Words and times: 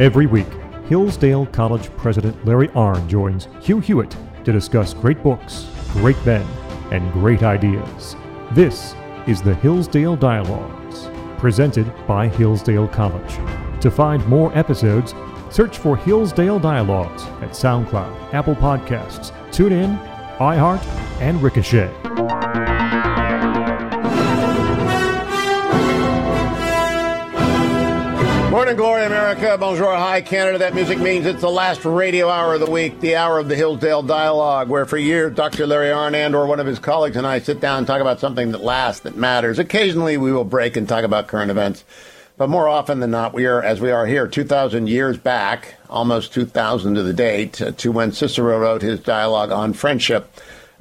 Every 0.00 0.24
week, 0.24 0.46
Hillsdale 0.86 1.44
College 1.44 1.94
President 1.98 2.46
Larry 2.46 2.68
Arnn 2.68 3.06
joins 3.06 3.48
Hugh 3.60 3.80
Hewitt 3.80 4.16
to 4.44 4.50
discuss 4.50 4.94
great 4.94 5.22
books, 5.22 5.66
great 5.92 6.16
men, 6.24 6.46
and 6.90 7.12
great 7.12 7.42
ideas. 7.42 8.16
This 8.52 8.94
is 9.26 9.42
the 9.42 9.54
Hillsdale 9.56 10.16
Dialogues, 10.16 11.10
presented 11.38 11.92
by 12.06 12.28
Hillsdale 12.28 12.88
College. 12.88 13.34
To 13.82 13.90
find 13.90 14.26
more 14.26 14.56
episodes, 14.56 15.12
search 15.50 15.76
for 15.76 15.98
Hillsdale 15.98 16.58
Dialogues 16.58 17.24
at 17.42 17.50
SoundCloud, 17.50 18.32
Apple 18.32 18.54
Podcasts, 18.54 19.32
TuneIn, 19.50 20.02
iHeart, 20.38 20.82
and 21.20 21.42
Ricochet. 21.42 21.92
Morning, 28.70 28.84
Glory 28.84 29.04
America. 29.04 29.58
Bonjour, 29.58 29.96
hi, 29.96 30.20
Canada. 30.20 30.56
That 30.56 30.76
music 30.76 31.00
means 31.00 31.26
it's 31.26 31.40
the 31.40 31.50
last 31.50 31.84
radio 31.84 32.28
hour 32.28 32.54
of 32.54 32.60
the 32.60 32.70
week, 32.70 33.00
the 33.00 33.16
hour 33.16 33.40
of 33.40 33.48
the 33.48 33.56
Hillsdale 33.56 34.04
Dialogue, 34.04 34.68
where 34.68 34.86
for 34.86 34.96
years 34.96 35.34
Dr. 35.34 35.66
Larry 35.66 35.88
Arnn 35.88 36.14
and 36.14 36.36
or 36.36 36.46
one 36.46 36.60
of 36.60 36.68
his 36.68 36.78
colleagues 36.78 37.16
and 37.16 37.26
I 37.26 37.40
sit 37.40 37.58
down 37.58 37.78
and 37.78 37.86
talk 37.88 38.00
about 38.00 38.20
something 38.20 38.52
that 38.52 38.62
lasts, 38.62 39.00
that 39.00 39.16
matters. 39.16 39.58
Occasionally 39.58 40.18
we 40.18 40.30
will 40.30 40.44
break 40.44 40.76
and 40.76 40.88
talk 40.88 41.02
about 41.02 41.26
current 41.26 41.50
events, 41.50 41.82
but 42.36 42.48
more 42.48 42.68
often 42.68 43.00
than 43.00 43.10
not, 43.10 43.34
we 43.34 43.44
are, 43.44 43.60
as 43.60 43.80
we 43.80 43.90
are 43.90 44.06
here, 44.06 44.28
2,000 44.28 44.86
years 44.86 45.18
back, 45.18 45.74
almost 45.88 46.32
2,000 46.32 46.94
to 46.94 47.02
the 47.02 47.12
date, 47.12 47.60
uh, 47.60 47.72
to 47.72 47.90
when 47.90 48.12
Cicero 48.12 48.56
wrote 48.56 48.82
his 48.82 49.00
dialogue 49.00 49.50
on 49.50 49.72
friendship. 49.72 50.32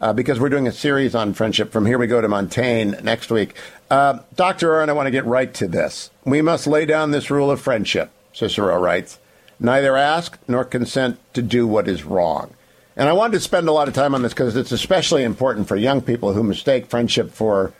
Uh, 0.01 0.13
because 0.13 0.39
we're 0.39 0.47
doing 0.47 0.65
a 0.65 0.71
series 0.71 1.13
on 1.13 1.33
friendship. 1.33 1.73
From 1.73 1.85
here 1.85 1.97
we 1.97 2.07
go 2.07 2.21
to 2.21 2.29
Montaigne 2.29 3.01
next 3.03 3.31
week. 3.31 3.53
Uh, 3.89 4.19
Dr. 4.35 4.69
Arnn, 4.69 4.89
I 4.89 4.93
want 4.93 5.07
to 5.07 5.11
get 5.11 5.25
right 5.25 5.53
to 5.55 5.67
this. 5.67 6.11
We 6.23 6.41
must 6.41 6.67
lay 6.67 6.85
down 6.85 7.11
this 7.11 7.31
rule 7.31 7.49
of 7.49 7.59
friendship, 7.59 8.11
Cicero 8.33 8.79
writes. 8.79 9.19
Neither 9.59 9.97
ask 9.97 10.37
nor 10.47 10.63
consent 10.63 11.19
to 11.33 11.41
do 11.41 11.67
what 11.67 11.87
is 11.87 12.03
wrong. 12.03 12.53
And 12.95 13.09
I 13.09 13.13
wanted 13.13 13.33
to 13.33 13.39
spend 13.39 13.67
a 13.67 13.71
lot 13.71 13.87
of 13.87 13.93
time 13.93 14.13
on 14.13 14.21
this 14.21 14.33
because 14.33 14.55
it's 14.55 14.71
especially 14.71 15.23
important 15.23 15.67
for 15.67 15.75
young 15.75 16.01
people 16.01 16.33
who 16.33 16.43
mistake 16.43 16.85
friendship 16.85 17.31
for 17.31 17.73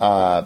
uh, 0.00 0.44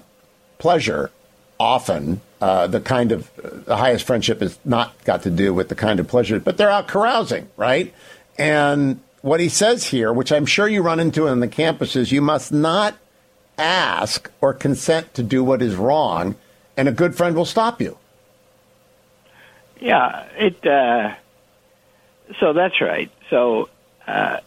pleasure. 0.58 1.10
Often, 1.58 2.22
uh, 2.40 2.68
the 2.68 2.80
kind 2.80 3.12
of 3.12 3.30
the 3.66 3.76
highest 3.76 4.06
friendship 4.06 4.40
is 4.40 4.58
not 4.64 5.04
got 5.04 5.24
to 5.24 5.30
do 5.30 5.52
with 5.52 5.68
the 5.68 5.74
kind 5.74 6.00
of 6.00 6.08
pleasure, 6.08 6.40
but 6.40 6.56
they're 6.56 6.70
out 6.70 6.88
carousing, 6.88 7.50
right? 7.58 7.92
And 8.38 9.00
what 9.20 9.40
he 9.40 9.50
says 9.50 9.84
here, 9.84 10.10
which 10.10 10.32
I'm 10.32 10.46
sure 10.46 10.66
you 10.66 10.80
run 10.80 11.00
into 11.00 11.28
on 11.28 11.40
the 11.40 11.48
campuses, 11.48 12.10
you 12.10 12.22
must 12.22 12.50
not 12.50 12.96
ask 13.60 14.30
or 14.40 14.54
consent 14.54 15.12
to 15.14 15.22
do 15.22 15.44
what 15.44 15.60
is 15.62 15.76
wrong, 15.76 16.36
and 16.76 16.88
a 16.88 16.92
good 16.92 17.14
friend 17.14 17.36
will 17.36 17.44
stop 17.44 17.80
you. 17.80 17.98
Yeah, 19.80 20.24
it. 20.36 20.66
Uh, 20.66 21.14
so 22.38 22.52
that's 22.52 22.80
right. 22.80 23.10
So, 23.28 23.68
uh, 24.06 24.38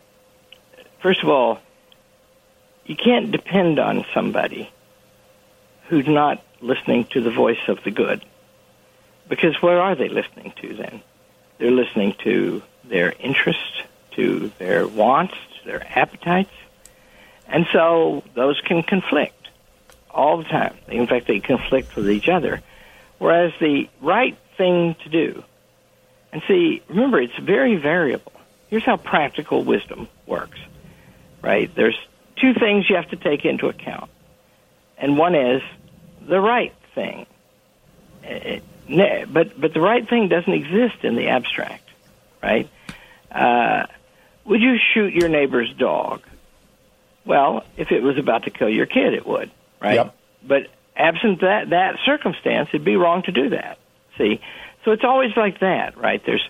first 0.99 1.21
of 1.23 1.29
all, 1.29 1.59
you 2.85 2.95
can't 2.95 3.31
depend 3.31 3.79
on 3.79 4.05
somebody 4.13 4.69
who's 5.87 6.07
not 6.07 6.43
listening 6.61 7.05
to 7.05 7.21
the 7.21 7.31
voice 7.31 7.67
of 7.67 7.83
the 7.83 7.91
good, 7.91 8.23
because 9.27 9.61
where 9.61 9.81
are 9.81 9.95
they 9.95 10.09
listening 10.09 10.53
to 10.61 10.73
then? 10.73 11.01
They're 11.57 11.71
listening 11.71 12.15
to 12.23 12.61
their 12.83 13.13
interests, 13.19 13.83
to 14.11 14.51
their 14.59 14.87
wants, 14.87 15.35
to 15.59 15.65
their 15.65 15.85
appetites, 15.97 16.51
and 17.53 17.67
so 17.71 18.23
those 18.33 18.59
can 18.61 18.81
conflict 18.81 19.47
all 20.09 20.37
the 20.37 20.43
time. 20.43 20.75
In 20.87 21.05
fact, 21.07 21.27
they 21.27 21.39
conflict 21.39 21.95
with 21.95 22.09
each 22.09 22.27
other. 22.27 22.61
Whereas 23.19 23.53
the 23.59 23.87
right 24.01 24.35
thing 24.57 24.95
to 25.03 25.09
do, 25.09 25.43
and 26.31 26.41
see, 26.47 26.81
remember, 26.89 27.21
it's 27.21 27.37
very 27.37 27.75
variable. 27.75 28.33
Here's 28.69 28.83
how 28.83 28.97
practical 28.97 29.63
wisdom 29.63 30.07
works, 30.25 30.57
right? 31.43 31.73
There's 31.73 31.97
two 32.37 32.55
things 32.55 32.89
you 32.89 32.95
have 32.95 33.09
to 33.09 33.17
take 33.17 33.45
into 33.45 33.67
account. 33.67 34.09
And 34.97 35.15
one 35.15 35.35
is 35.35 35.61
the 36.27 36.41
right 36.41 36.73
thing. 36.95 37.27
But, 38.89 39.61
but 39.61 39.73
the 39.75 39.81
right 39.81 40.09
thing 40.09 40.27
doesn't 40.27 40.53
exist 40.53 41.03
in 41.03 41.15
the 41.15 41.27
abstract, 41.27 41.87
right? 42.41 42.67
Uh, 43.31 43.85
would 44.45 44.61
you 44.61 44.77
shoot 44.93 45.13
your 45.13 45.29
neighbor's 45.29 45.71
dog? 45.73 46.23
Well, 47.25 47.63
if 47.77 47.91
it 47.91 48.01
was 48.01 48.17
about 48.17 48.43
to 48.43 48.49
kill 48.49 48.69
your 48.69 48.85
kid, 48.85 49.13
it 49.13 49.25
would, 49.25 49.51
right? 49.81 49.95
Yep. 49.95 50.15
But 50.45 50.67
absent 50.95 51.41
that 51.41 51.69
that 51.69 51.97
circumstance, 52.05 52.69
it'd 52.73 52.85
be 52.85 52.95
wrong 52.95 53.23
to 53.23 53.31
do 53.31 53.49
that. 53.49 53.77
See, 54.17 54.41
so 54.83 54.91
it's 54.91 55.03
always 55.03 55.35
like 55.35 55.59
that, 55.59 55.97
right? 55.97 56.21
There's 56.25 56.47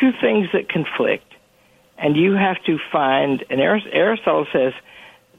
two 0.00 0.12
things 0.20 0.48
that 0.52 0.68
conflict, 0.68 1.32
and 1.98 2.16
you 2.16 2.34
have 2.34 2.62
to 2.64 2.78
find. 2.92 3.44
And 3.50 3.60
Aristotle 3.60 4.46
says 4.52 4.72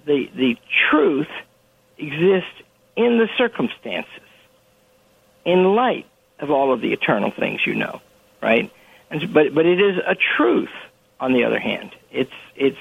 the 0.06 0.30
the 0.36 0.58
truth 0.90 1.30
exists 1.98 2.62
in 2.96 3.18
the 3.18 3.30
circumstances, 3.38 4.10
in 5.46 5.76
light 5.76 6.06
of 6.40 6.52
all 6.52 6.74
of 6.74 6.82
the 6.82 6.92
eternal 6.92 7.32
things 7.32 7.66
you 7.66 7.76
know, 7.76 8.02
right? 8.42 8.72
And 9.10 9.34
but 9.34 9.54
but 9.54 9.66
it 9.66 9.80
is 9.80 9.98
a 10.06 10.16
truth. 10.16 10.72
On 11.18 11.32
the 11.32 11.46
other 11.46 11.60
hand, 11.60 11.92
it's 12.12 12.34
it's 12.58 12.78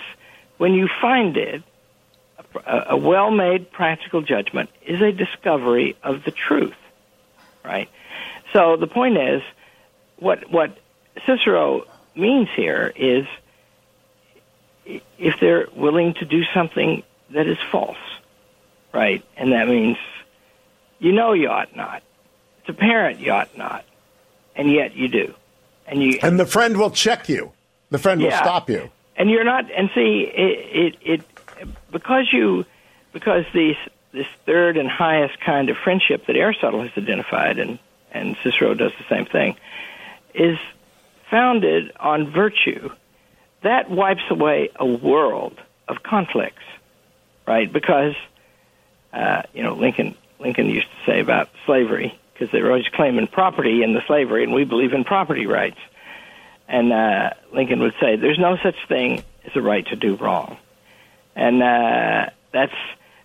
when 0.59 0.75
you 0.75 0.89
find 1.01 1.37
it 1.37 1.63
a, 2.67 2.97
well 2.97 3.31
made 3.31 3.71
practical 3.71 4.23
judgment 4.23 4.71
is 4.87 5.01
a 5.01 5.13
discovery 5.13 5.97
of 6.03 6.25
the 6.25 6.31
truth, 6.31 6.77
right? 7.65 7.89
So 8.53 8.77
the 8.77 8.87
point 8.87 9.17
is, 9.17 9.43
what, 10.19 10.51
what 10.51 10.79
Cicero 11.27 11.87
means 12.15 12.49
here 12.55 12.93
is 12.95 13.27
if 15.19 15.41
they're 15.41 15.69
willing 15.75 16.15
to 16.15 16.25
do 16.25 16.43
something 16.55 17.03
that 17.31 17.47
is 17.47 17.59
false, 17.71 17.97
right? 18.93 19.25
And 19.37 19.53
that 19.53 19.69
means 19.69 19.97
you 20.99 21.13
know 21.13 21.33
you 21.33 21.49
ought 21.49 21.75
not. 21.75 22.03
It's 22.61 22.69
apparent 22.69 23.21
you 23.21 23.33
ought 23.33 23.57
not, 23.57 23.85
and 24.55 24.71
yet 24.71 24.95
you 24.97 25.09
do. 25.09 25.35
And 25.87 26.03
you 26.03 26.19
and 26.23 26.39
the 26.39 26.47
friend 26.47 26.77
will 26.77 26.91
check 26.91 27.29
you. 27.29 27.53
The 27.91 27.99
friend 27.99 28.21
yeah, 28.21 28.29
will 28.29 28.37
stop 28.39 28.71
you. 28.71 28.91
And 29.17 29.31
you're 29.31 29.45
not. 29.45 29.71
And 29.71 29.91
see, 29.95 30.31
it, 30.35 30.95
it, 30.95 30.97
it 31.03 31.34
because 31.91 32.33
you 32.33 32.65
because 33.13 33.45
these 33.55 33.77
this 34.13 34.27
third 34.47 34.77
and 34.77 34.89
highest 34.89 35.41
kind 35.41 35.69
of 35.71 35.77
friendship 35.77 36.27
that 36.27 36.37
Aristotle 36.37 36.83
has 36.83 36.91
identified 36.97 37.59
and 37.59 37.79
and 38.13 38.37
Cicero 38.43 38.75
does 38.75 38.93
the 38.99 39.05
same 39.09 39.27
thing 39.27 39.57
is 40.35 40.59
founded 41.31 41.93
on 41.99 42.31
virtue 42.31 42.91
that 43.63 43.91
wipes 43.91 44.23
away 44.31 44.71
a 44.77 44.87
world 44.87 45.61
of 45.89 46.03
conflicts 46.03 46.63
right? 47.47 47.73
Because 47.73 48.15
uh, 49.13 49.43
you 49.53 49.63
know 49.63 49.75
Lincoln 49.75 50.15
Lincoln 50.39 50.69
used 50.69 50.87
to 50.87 51.11
say 51.11 51.21
about 51.21 51.49
slavery 51.67 52.19
because 52.33 52.51
they 52.51 52.63
were 52.63 52.71
always 52.71 52.89
claiming 52.89 53.27
property 53.27 53.83
in 53.83 53.95
the 53.95 54.03
slavery 54.07 54.45
and 54.45 54.53
we 54.53 54.65
believe 54.65 54.93
in 54.93 55.05
property 55.05 55.47
rights. 55.47 55.79
And 56.67 56.93
uh, 56.93 57.31
Lincoln 57.53 57.81
would 57.81 57.95
say 58.01 58.17
there's 58.17 58.39
no 58.39 58.57
such 58.63 58.77
thing 58.89 59.23
as 59.45 59.55
a 59.55 59.63
right 59.63 59.87
to 59.89 59.97
do 59.97 60.17
wrong 60.17 60.57
and 61.35 61.63
uh, 61.63 62.31
that's 62.53 62.75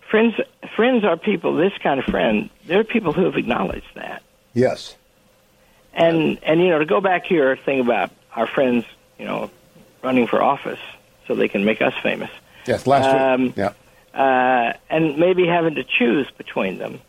friends. 0.09 0.35
Friends 0.75 1.03
are 1.03 1.17
people. 1.17 1.55
This 1.55 1.73
kind 1.81 1.99
of 1.99 2.05
friend, 2.05 2.49
There 2.65 2.79
are 2.79 2.83
people 2.83 3.13
who 3.13 3.25
have 3.25 3.35
acknowledged 3.35 3.95
that. 3.95 4.23
Yes. 4.53 4.95
And 5.93 6.39
and 6.43 6.61
you 6.61 6.69
know 6.69 6.79
to 6.79 6.85
go 6.85 7.01
back 7.01 7.25
here, 7.25 7.55
think 7.55 7.83
about 7.83 8.11
our 8.35 8.47
friends. 8.47 8.85
You 9.17 9.25
know, 9.25 9.51
running 10.01 10.27
for 10.27 10.41
office 10.41 10.79
so 11.27 11.35
they 11.35 11.47
can 11.47 11.65
make 11.65 11.81
us 11.81 11.93
famous. 12.01 12.31
Yes, 12.65 12.87
last 12.87 13.05
um, 13.05 13.43
week. 13.43 13.57
Yeah. 13.57 13.73
Uh, 14.13 14.73
and 14.89 15.17
maybe 15.17 15.45
having 15.45 15.75
to 15.75 15.83
choose 15.83 16.29
between 16.37 16.77
them. 16.77 16.99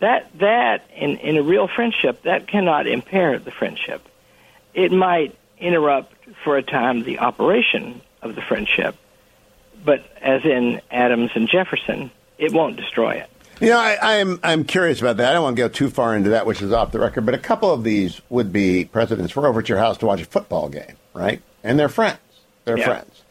That 0.00 0.30
that 0.38 0.84
in 0.94 1.18
in 1.18 1.36
a 1.36 1.42
real 1.42 1.68
friendship 1.68 2.22
that 2.22 2.46
cannot 2.46 2.86
impair 2.86 3.38
the 3.38 3.50
friendship. 3.50 4.06
It 4.74 4.90
might 4.92 5.36
interrupt 5.58 6.12
for 6.42 6.56
a 6.56 6.62
time 6.62 7.04
the 7.04 7.20
operation 7.20 8.00
of 8.22 8.34
the 8.34 8.42
friendship, 8.42 8.96
but 9.84 10.04
as 10.20 10.44
in 10.44 10.80
Adams 10.90 11.30
and 11.34 11.48
Jefferson, 11.48 12.10
it 12.38 12.52
won't 12.52 12.76
destroy 12.76 13.14
it. 13.14 13.30
You 13.60 13.68
know, 13.68 13.78
I, 13.78 14.14
am 14.14 14.32
I'm, 14.32 14.40
I'm 14.42 14.64
curious 14.64 15.00
about 15.00 15.18
that. 15.18 15.30
I 15.30 15.34
don't 15.34 15.44
want 15.44 15.56
to 15.56 15.62
go 15.62 15.68
too 15.68 15.88
far 15.88 16.16
into 16.16 16.30
that, 16.30 16.44
which 16.44 16.60
is 16.60 16.72
off 16.72 16.90
the 16.90 16.98
record. 16.98 17.24
But 17.24 17.34
a 17.34 17.38
couple 17.38 17.72
of 17.72 17.84
these 17.84 18.20
would 18.28 18.52
be 18.52 18.84
presidents 18.84 19.36
were 19.36 19.46
over 19.46 19.60
at 19.60 19.68
your 19.68 19.78
house 19.78 19.96
to 19.98 20.06
watch 20.06 20.20
a 20.20 20.24
football 20.24 20.68
game, 20.68 20.96
right? 21.12 21.40
And 21.62 21.78
they're 21.78 21.88
friends. 21.88 22.18
They're 22.64 22.78
Yeah. 22.78 22.86
friends. 22.86 23.22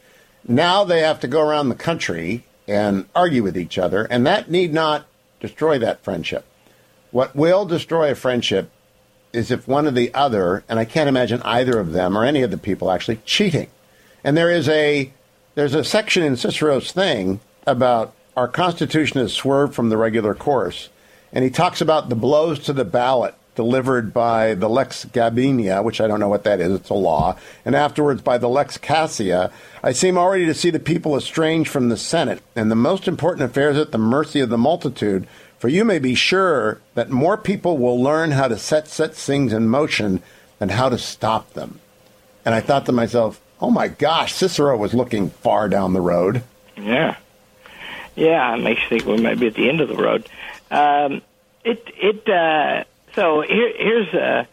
Now 0.48 0.84
they 0.86 1.02
have 1.02 1.20
to 1.22 1.28
go 1.28 1.42
around 1.42 1.70
the 1.70 1.76
country 1.76 2.46
and 2.68 3.06
argue 3.16 3.44
with 3.44 3.58
each 3.58 3.78
other, 3.78 4.06
and 4.06 4.26
that 4.26 4.50
need 4.50 4.74
not 4.74 5.06
destroy 5.42 5.78
that 5.80 6.04
friendship. 6.04 6.46
What 7.12 7.36
will 7.36 7.66
destroy 7.66 8.12
a 8.12 8.16
friendship 8.16 8.70
is 9.34 9.52
if 9.52 9.68
one 9.68 9.88
or 9.88 9.92
the 9.92 10.14
other, 10.14 10.64
and 10.70 10.80
I 10.80 10.86
can't 10.86 11.10
imagine 11.10 11.42
either 11.44 11.80
of 11.80 11.92
them 11.92 12.18
or 12.18 12.24
any 12.24 12.44
of 12.44 12.52
the 12.52 12.58
people 12.58 12.90
actually 12.92 13.20
cheating. 13.26 13.68
And 14.24 14.38
there 14.38 14.50
is 14.50 14.70
a 14.70 15.12
there's 15.56 15.76
a 15.76 15.84
section 15.84 16.24
in 16.24 16.36
Cicero's 16.36 16.92
thing 16.92 17.40
about 17.68 18.14
our 18.36 18.48
Constitution 18.48 19.20
has 19.20 19.34
swerved 19.34 19.76
from 19.76 19.90
the 19.90 19.98
regular 19.98 20.34
course. 20.34 20.90
And 21.32 21.44
he 21.44 21.50
talks 21.50 21.82
about 21.82 22.10
the 22.10 22.16
blows 22.16 22.60
to 22.60 22.74
the 22.74 22.86
ballot 22.86 23.36
delivered 23.56 24.14
by 24.14 24.56
the 24.56 24.70
Lex 24.70 25.06
Gabinia, 25.06 25.84
which 25.84 26.02
I 26.02 26.08
don't 26.08 26.20
know 26.20 26.30
what 26.30 26.44
that 26.44 26.60
is, 26.60 26.72
it's 26.74 26.90
a 26.90 26.96
law, 26.96 27.38
and 27.66 27.76
afterwards 27.76 28.22
by 28.22 28.38
the 28.38 28.50
Lex 28.50 28.78
Cassia, 28.78 29.52
I 29.84 29.92
seem 29.92 30.18
already 30.18 30.46
to 30.46 30.54
see 30.54 30.70
the 30.70 30.80
people 30.80 31.16
estranged 31.16 31.70
from 31.70 31.90
the 31.90 31.98
Senate, 31.98 32.42
and 32.56 32.72
the 32.72 32.76
most 32.76 33.08
important 33.08 33.50
affairs 33.50 33.78
at 33.78 33.92
the 33.92 33.98
mercy 33.98 34.40
of 34.40 34.50
the 34.50 34.58
multitude. 34.58 35.28
For 35.60 35.70
you 35.70 35.86
may 35.86 36.00
be 36.00 36.16
sure 36.16 36.82
that 36.94 37.10
more 37.10 37.38
people 37.38 37.78
will 37.78 38.02
learn 38.02 38.32
how 38.32 38.50
to 38.50 38.58
set 38.58 38.88
such 38.88 39.14
things 39.14 39.54
in 39.54 39.70
motion 39.70 40.22
than 40.60 40.70
how 40.70 40.90
to 40.90 40.98
stop 40.98 41.54
them. 41.54 41.80
And 42.44 42.54
I 42.54 42.60
thought 42.60 42.86
to 42.88 42.92
myself, 42.92 43.40
oh 43.64 43.72
my 43.72 43.88
gosh, 43.88 44.34
Cicero 44.34 44.76
was 44.76 44.94
looking 44.94 45.30
far 45.30 45.70
down 45.70 45.94
the 45.94 46.02
road. 46.02 46.44
Yeah. 46.76 47.16
Yeah, 48.14 48.56
it 48.56 48.62
makes 48.62 48.82
you 48.84 48.90
think 48.90 49.06
we 49.06 49.22
might 49.22 49.40
be 49.40 49.48
at 49.48 49.54
the 49.54 49.70
end 49.70 49.80
of 49.80 49.88
the 49.88 49.96
road. 49.96 50.28
Um, 50.70 51.22
it, 51.64 51.82
it, 51.96 52.28
uh, 52.28 52.84
so 53.16 53.42
here, 53.42 53.72
here's, 53.78 54.14
uh, 54.14 54.46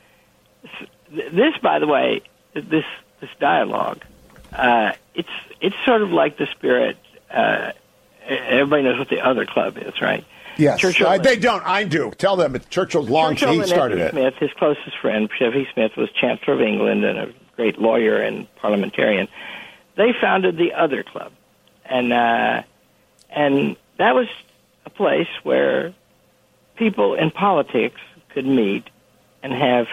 this, 1.10 1.58
by 1.60 1.80
the 1.80 1.88
way, 1.88 2.22
this, 2.54 2.84
this 3.20 3.30
dialogue, 3.40 4.04
uh, 4.52 4.92
it's, 5.14 5.28
it's 5.60 5.76
sort 5.84 6.02
of 6.02 6.12
like 6.12 6.38
the 6.38 6.46
spirit, 6.46 6.96
uh, 7.32 7.72
everybody 8.24 8.84
knows 8.84 8.98
what 8.98 9.08
the 9.08 9.26
other 9.26 9.44
club 9.44 9.76
is, 9.76 10.00
right? 10.00 10.24
Yes, 10.56 10.78
Churchill 10.78 11.08
I, 11.08 11.18
they 11.18 11.36
don't. 11.36 11.64
I 11.64 11.84
do. 11.84 12.12
Tell 12.16 12.36
them 12.36 12.54
it's 12.54 12.66
Churchill's 12.66 13.08
long. 13.08 13.34
Churchill 13.34 13.60
he 13.60 13.66
started 13.66 13.98
it. 13.98 14.10
Smith, 14.10 14.34
his 14.38 14.50
closest 14.58 14.98
friend, 15.00 15.28
F.E. 15.40 15.66
Smith, 15.72 15.96
was 15.96 16.10
Chancellor 16.12 16.54
of 16.54 16.60
England 16.60 17.04
and 17.04 17.18
a 17.18 17.32
great 17.60 17.78
lawyer 17.78 18.16
and 18.16 18.52
parliamentarian. 18.56 19.28
They 19.94 20.14
founded 20.18 20.56
the 20.56 20.72
Other 20.72 21.02
Club, 21.02 21.30
and 21.84 22.10
uh, 22.10 22.62
and 23.28 23.76
that 23.98 24.14
was 24.14 24.28
a 24.86 24.90
place 24.90 25.28
where 25.42 25.92
people 26.76 27.14
in 27.14 27.30
politics 27.30 28.00
could 28.30 28.46
meet 28.46 28.84
and 29.42 29.52
have 29.52 29.88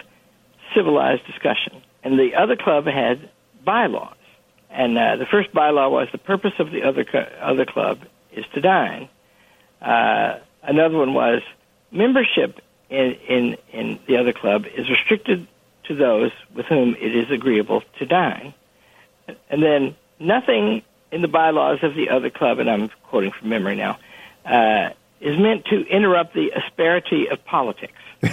civilized 0.74 1.26
discussion. 1.26 1.82
And 2.04 2.18
the 2.18 2.36
Other 2.36 2.56
Club 2.56 2.86
had 2.86 3.30
bylaws, 3.66 4.16
and 4.70 4.98
uh, 4.98 5.18
the 5.18 5.26
first 5.26 5.52
bylaw 5.52 5.92
was 5.92 6.08
the 6.14 6.24
purpose 6.34 6.54
of 6.60 6.72
the 6.72 6.84
Other 6.84 7.06
Other 7.42 7.66
Club 7.66 8.00
is 8.32 8.46
to 8.54 8.62
dine. 8.62 9.10
Uh, 9.82 10.40
another 10.64 10.98
one 10.98 11.14
was 11.14 11.42
membership 11.92 12.62
in, 12.90 13.18
in 13.28 13.58
in 13.74 14.00
the 14.08 14.16
Other 14.16 14.32
Club 14.32 14.66
is 14.74 14.90
restricted 14.90 15.50
to 15.88 15.96
those 15.96 16.32
with 16.54 16.66
whom 16.66 16.96
it 16.96 17.16
is 17.16 17.32
agreeable 17.32 17.84
to 18.00 18.06
dine. 18.06 18.54
And 19.50 19.62
then 19.62 19.96
nothing 20.20 20.82
in 21.12 21.22
the 21.22 21.28
bylaws 21.28 21.80
of 21.84 21.96
the 21.96 22.10
other 22.10 22.30
club, 22.30 22.60
and 22.60 22.70
I'm 22.70 22.90
quoting 23.04 23.32
from 23.32 23.50
memory 23.50 23.76
now, 23.76 23.98
uh, 24.46 24.90
is 25.20 25.38
meant 25.38 25.66
to 25.66 25.86
interrupt 25.88 26.34
the 26.34 26.52
asperity 26.52 27.28
of 27.30 27.44
politics. 27.46 27.94
and 28.22 28.32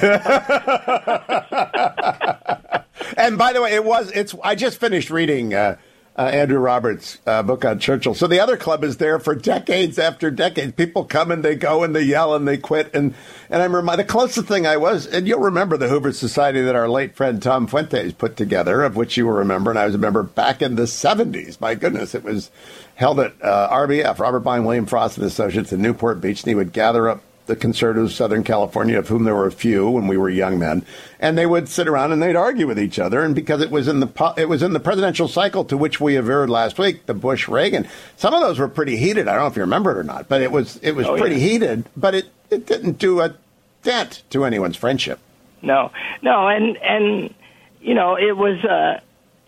by 3.39 3.53
the 3.53 3.61
way, 3.63 3.75
it 3.75 3.85
was. 3.85 4.11
It's. 4.13 4.35
I 4.43 4.55
just 4.55 4.79
finished 4.81 5.11
reading. 5.11 5.53
Uh, 5.53 5.77
uh, 6.17 6.23
Andrew 6.23 6.59
Roberts' 6.59 7.19
uh, 7.27 7.43
book 7.43 7.65
on 7.65 7.79
Churchill. 7.81 8.15
So 8.15 8.27
the 8.27 8.39
other 8.39 8.57
club 8.57 8.85
is 8.85 8.99
there 8.99 9.19
for 9.19 9.35
decades 9.35 9.99
after 9.99 10.31
decades. 10.31 10.73
People 10.73 11.05
come 11.05 11.31
and 11.31 11.45
they 11.45 11.57
go 11.57 11.83
and 11.83 11.95
they 11.95 12.03
yell 12.03 12.35
and 12.35 12.47
they 12.47 12.57
quit. 12.57 12.95
And 12.95 13.15
and 13.51 13.61
I 13.61 13.65
remember 13.65 13.97
the 13.97 14.05
closest 14.05 14.47
thing 14.47 14.67
I 14.67 14.77
was, 14.77 15.07
and 15.07 15.27
you'll 15.27 15.41
remember 15.41 15.77
the 15.77 15.89
Hoover 15.89 16.13
Society 16.13 16.63
that 16.63 16.77
our 16.77 16.89
late 16.89 17.17
friend 17.17 17.43
Tom 17.43 17.67
Fuentes 17.67 18.13
put 18.13 18.37
together, 18.37 18.83
of 18.83 18.95
which 18.97 19.17
you 19.17 19.27
will 19.27 19.35
remember. 19.35 19.71
And 19.71 19.79
I 19.79 19.87
was 19.87 19.95
a 19.95 19.99
member 19.99 20.23
back 20.23 20.63
in 20.63 20.77
the 20.77 20.85
'70s. 20.85 21.61
My 21.61 21.75
goodness, 21.75 22.15
it 22.15 22.23
was 22.23 22.51
held 22.95 23.19
at 23.19 23.35
uh, 23.43 23.69
RBF, 23.71 24.19
Robert 24.21 24.41
Bein 24.41 24.65
William 24.65 24.87
Frost 24.87 25.19
and 25.19 25.27
Associates 25.27 25.73
in 25.73 25.83
Newport 25.83 26.21
Beach, 26.21 26.43
and 26.43 26.49
he 26.49 26.55
would 26.55 26.73
gather 26.73 27.09
up 27.09 27.23
the 27.47 27.57
conservatives 27.57 28.13
of 28.13 28.17
Southern 28.17 28.43
California, 28.43 28.99
of 28.99 29.09
whom 29.09 29.25
there 29.25 29.35
were 29.35 29.47
a 29.47 29.53
few 29.53 29.91
when 29.91 30.07
we 30.07 30.17
were 30.17 30.31
young 30.31 30.59
men, 30.59 30.85
and 31.21 31.37
they 31.37 31.47
would 31.47 31.69
sit 31.69 31.87
around 31.87 32.13
and 32.13 32.23
they'd 32.23 32.37
argue 32.37 32.67
with 32.67 32.79
each 32.79 32.99
other. 32.99 33.23
And 33.23 33.35
because 33.35 33.61
it 33.61 33.71
was 33.71 33.87
in 33.87 34.01
the 34.01 34.35
it 34.37 34.49
was 34.49 34.63
in 34.63 34.73
the 34.73 34.81
presidential 34.81 35.29
cycle 35.29 35.65
to 35.67 35.77
which 35.77 36.01
we 36.01 36.17
averred 36.17 36.49
last 36.49 36.79
week, 36.79 37.07
the 37.07 37.15
Bush 37.15 37.49
Reagan, 37.49 37.87
some 38.17 38.33
of 38.33 38.41
those 38.41 38.59
were 38.59 38.69
pretty 38.69 38.97
heated. 38.97 39.29
I 39.29 39.35
don't 39.35 39.43
know 39.43 39.49
if 39.49 39.57
you 39.57 39.63
remember 39.63 39.91
it 39.91 39.99
or 39.99 40.05
not, 40.05 40.29
but 40.29 40.41
it 40.41 40.53
was 40.53 40.79
it 40.79 40.93
was 40.93 41.07
oh, 41.07 41.17
pretty 41.17 41.37
yeah. 41.37 41.49
heated. 41.49 41.85
But 41.97 42.15
it 42.15 42.29
it 42.51 42.67
didn't 42.67 42.99
do 42.99 43.21
a 43.21 43.35
dent 43.83 44.23
to 44.31 44.45
anyone's 44.45 44.77
friendship. 44.77 45.19
No, 45.61 45.93
no, 46.23 46.49
and 46.49 46.77
and 46.79 47.35
you 47.81 47.95
know 47.95 48.17
it 48.17 48.37
was 48.37 48.65
uh, 48.65 49.01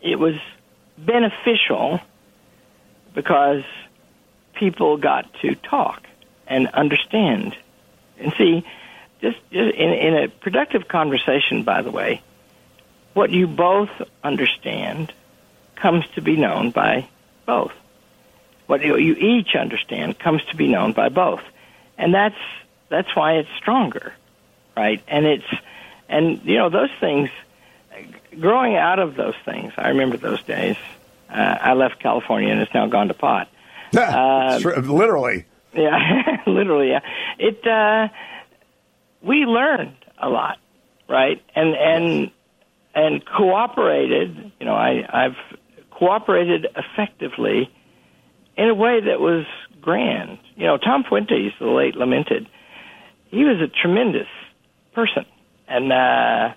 it 0.03 0.19
was 0.19 0.35
beneficial 0.99 2.01
because 3.15 3.65
people 4.55 4.97
got 4.99 5.33
to 5.41 5.55
talk 5.55 6.03
and 6.47 6.69
understand 6.69 7.57
and 8.19 8.33
see, 8.37 8.65
just, 9.21 9.39
just 9.51 9.75
in, 9.75 9.93
in 9.93 10.15
a 10.25 10.29
productive 10.29 10.89
conversation, 10.89 11.63
by 11.63 11.83
the 11.83 11.91
way, 11.91 12.23
what 13.15 13.31
you 13.31 13.47
both 13.47 13.91
understand 14.23 15.13
comes 15.75 16.05
to 16.15 16.23
be 16.23 16.37
known 16.37 16.71
by 16.71 17.09
both. 17.47 17.73
What 18.67 18.83
you 18.83 18.97
each 18.97 19.55
understand 19.55 20.19
comes 20.19 20.45
to 20.47 20.57
be 20.57 20.67
known 20.67 20.93
by 20.93 21.09
both, 21.09 21.43
and 21.97 22.13
that's 22.13 22.37
that's 22.89 23.15
why 23.15 23.35
it's 23.35 23.49
stronger, 23.59 24.13
right? 24.77 25.03
And 25.07 25.25
it's 25.25 25.47
and 26.09 26.45
you 26.45 26.59
know 26.59 26.69
those 26.69 26.91
things. 27.01 27.31
Growing 28.39 28.77
out 28.77 28.99
of 28.99 29.15
those 29.15 29.37
things, 29.45 29.73
I 29.79 29.89
remember 29.91 30.17
those 30.19 30.43
days. 30.43 30.77
Uh, 31.31 31.57
I 31.61 31.73
left 31.73 31.99
California 32.01 32.51
and 32.51 32.61
it's 32.61 32.75
now 32.75 32.87
gone 32.87 33.09
to 33.09 33.15
pot. 33.15 33.49
Uh, 33.97 34.59
literally. 34.83 35.47
Yeah, 35.75 36.39
literally. 36.47 36.91
Yeah. 36.91 37.01
It 37.39 37.67
uh, 37.67 38.09
we 39.23 39.45
learned 39.45 39.97
a 40.23 40.29
lot, 40.29 40.59
right? 41.09 41.43
And 41.55 41.75
and 41.75 42.31
and 42.95 43.25
cooperated. 43.27 44.53
You 44.61 44.67
know, 44.67 44.75
I 44.75 45.03
I've 45.09 45.59
cooperated 45.91 46.67
effectively 46.77 47.71
in 48.57 48.69
a 48.69 48.75
way 48.75 49.01
that 49.01 49.21
was 49.21 49.45
grand. 49.81 50.39
You 50.57 50.67
know, 50.67 50.79
Tom 50.79 51.05
Fuentes, 51.09 51.53
the 51.61 51.67
late 51.67 51.95
lamented, 51.95 52.49
he 53.29 53.45
was 53.45 53.61
a 53.61 53.69
tremendous 53.69 54.29
person, 54.95 55.27
and 55.69 55.93
uh, 55.93 56.55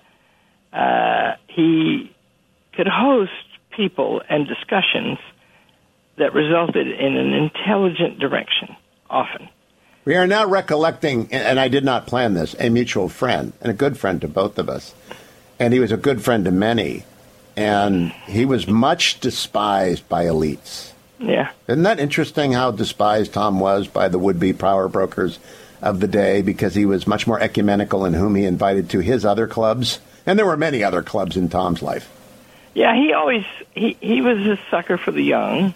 uh, 0.76 1.36
he 1.48 2.14
could 2.74 2.88
host 2.88 3.32
people 3.76 4.22
and 4.28 4.46
discussions 4.46 5.18
that 6.18 6.34
resulted 6.34 6.86
in 6.86 7.16
an 7.16 7.32
intelligent 7.32 8.18
direction 8.18 8.76
often. 9.10 9.48
We 10.04 10.16
are 10.16 10.26
now 10.26 10.46
recollecting, 10.46 11.28
and 11.30 11.60
I 11.60 11.68
did 11.68 11.84
not 11.84 12.06
plan 12.06 12.34
this, 12.34 12.54
a 12.58 12.70
mutual 12.70 13.08
friend 13.08 13.52
and 13.60 13.70
a 13.70 13.74
good 13.74 13.98
friend 13.98 14.20
to 14.22 14.28
both 14.28 14.58
of 14.58 14.68
us. 14.68 14.94
And 15.58 15.74
he 15.74 15.80
was 15.80 15.92
a 15.92 15.96
good 15.98 16.22
friend 16.22 16.44
to 16.46 16.50
many. 16.50 17.04
And 17.56 18.12
he 18.26 18.46
was 18.46 18.66
much 18.66 19.20
despised 19.20 20.08
by 20.08 20.24
elites. 20.24 20.92
Yeah. 21.18 21.50
Isn't 21.68 21.82
that 21.82 22.00
interesting 22.00 22.52
how 22.52 22.70
despised 22.70 23.34
Tom 23.34 23.60
was 23.60 23.88
by 23.88 24.08
the 24.08 24.18
would 24.18 24.40
be 24.40 24.54
power 24.54 24.88
brokers 24.88 25.38
of 25.82 26.00
the 26.00 26.08
day 26.08 26.40
because 26.40 26.74
he 26.74 26.86
was 26.86 27.06
much 27.06 27.26
more 27.26 27.40
ecumenical 27.40 28.06
in 28.06 28.14
whom 28.14 28.34
he 28.34 28.44
invited 28.44 28.88
to 28.90 29.00
his 29.00 29.26
other 29.26 29.46
clubs? 29.46 30.00
And 30.24 30.38
there 30.38 30.46
were 30.46 30.56
many 30.56 30.82
other 30.82 31.02
clubs 31.02 31.36
in 31.36 31.50
Tom's 31.50 31.82
life. 31.82 32.08
Yeah, 32.72 32.94
he 32.94 33.12
always 33.12 33.44
he, 33.74 33.96
he 34.00 34.22
was 34.22 34.38
a 34.46 34.58
sucker 34.70 34.96
for 34.96 35.10
the 35.10 35.22
young 35.22 35.74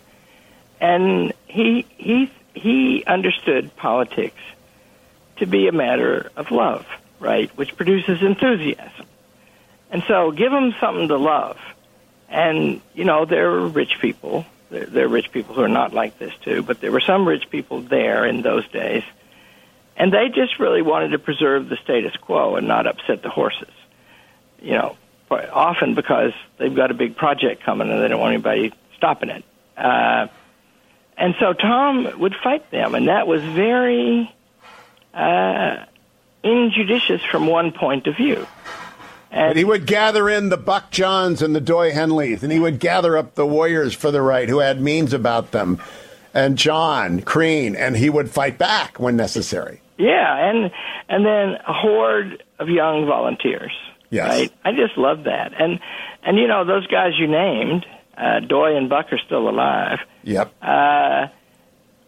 and 0.80 1.32
he 1.46 1.86
he 1.96 2.30
he 2.54 3.04
understood 3.06 3.76
politics 3.76 4.40
to 5.36 5.46
be 5.46 5.68
a 5.68 5.72
matter 5.72 6.30
of 6.36 6.50
love, 6.50 6.86
right, 7.18 7.50
which 7.56 7.76
produces 7.76 8.22
enthusiasm. 8.22 9.06
And 9.90 10.02
so 10.08 10.30
give 10.30 10.50
them 10.50 10.74
something 10.80 11.08
to 11.08 11.16
love. 11.16 11.58
And, 12.28 12.80
you 12.94 13.04
know, 13.04 13.24
there 13.24 13.50
are 13.50 13.66
rich 13.68 13.98
people. 14.00 14.46
There, 14.70 14.86
there 14.86 15.04
are 15.06 15.08
rich 15.08 15.30
people 15.32 15.54
who 15.54 15.62
are 15.62 15.68
not 15.68 15.92
like 15.92 16.18
this, 16.18 16.32
too, 16.42 16.62
but 16.62 16.80
there 16.80 16.90
were 16.90 17.00
some 17.00 17.26
rich 17.28 17.50
people 17.50 17.80
there 17.80 18.24
in 18.24 18.42
those 18.42 18.66
days. 18.68 19.02
And 19.96 20.12
they 20.12 20.28
just 20.28 20.58
really 20.58 20.82
wanted 20.82 21.08
to 21.08 21.18
preserve 21.18 21.68
the 21.68 21.76
status 21.76 22.16
quo 22.16 22.56
and 22.56 22.66
not 22.66 22.86
upset 22.86 23.22
the 23.22 23.30
horses. 23.30 23.72
You 24.60 24.72
know, 24.72 24.96
often 25.30 25.94
because 25.94 26.32
they've 26.58 26.74
got 26.74 26.90
a 26.90 26.94
big 26.94 27.16
project 27.16 27.62
coming 27.62 27.90
and 27.90 28.02
they 28.02 28.08
don't 28.08 28.20
want 28.20 28.34
anybody 28.34 28.72
stopping 28.96 29.30
it. 29.30 29.44
Uh, 29.76 30.28
and 31.16 31.34
so 31.38 31.52
Tom 31.52 32.18
would 32.18 32.34
fight 32.42 32.70
them, 32.70 32.94
and 32.94 33.08
that 33.08 33.26
was 33.26 33.42
very 33.42 34.34
uh, 35.12 35.84
injudicious 36.42 37.22
from 37.22 37.46
one 37.46 37.72
point 37.72 38.06
of 38.06 38.16
view. 38.16 38.46
And 39.30 39.50
but 39.50 39.56
he 39.56 39.64
would 39.64 39.86
gather 39.86 40.28
in 40.28 40.48
the 40.48 40.56
Buck 40.56 40.90
Johns 40.90 41.42
and 41.42 41.54
the 41.54 41.60
Doy 41.60 41.90
Henleys, 41.92 42.42
and 42.42 42.52
he 42.52 42.58
would 42.60 42.78
gather 42.78 43.16
up 43.16 43.34
the 43.34 43.46
warriors 43.46 43.94
for 43.94 44.10
the 44.10 44.22
right 44.22 44.48
who 44.48 44.58
had 44.60 44.80
means 44.80 45.12
about 45.12 45.50
them, 45.50 45.80
and 46.32 46.56
John 46.56 47.20
Crean, 47.20 47.74
and 47.74 47.96
he 47.96 48.10
would 48.10 48.30
fight 48.30 48.58
back 48.58 48.98
when 49.00 49.16
necessary. 49.16 49.80
Yeah, 49.98 50.50
and 50.50 50.70
and 51.08 51.24
then 51.24 51.60
a 51.66 51.72
horde 51.72 52.42
of 52.58 52.68
young 52.68 53.06
volunteers. 53.06 53.72
Yes, 54.10 54.28
right? 54.28 54.52
I 54.64 54.72
just 54.72 54.96
love 54.96 55.24
that, 55.24 55.52
and 55.60 55.80
and 56.22 56.38
you 56.38 56.46
know 56.46 56.64
those 56.64 56.86
guys 56.86 57.12
you 57.18 57.26
named, 57.26 57.86
uh, 58.16 58.40
Doy 58.40 58.76
and 58.76 58.88
Buck 58.88 59.12
are 59.12 59.18
still 59.18 59.48
alive. 59.48 59.98
Yep. 60.22 60.52
Uh, 60.62 61.26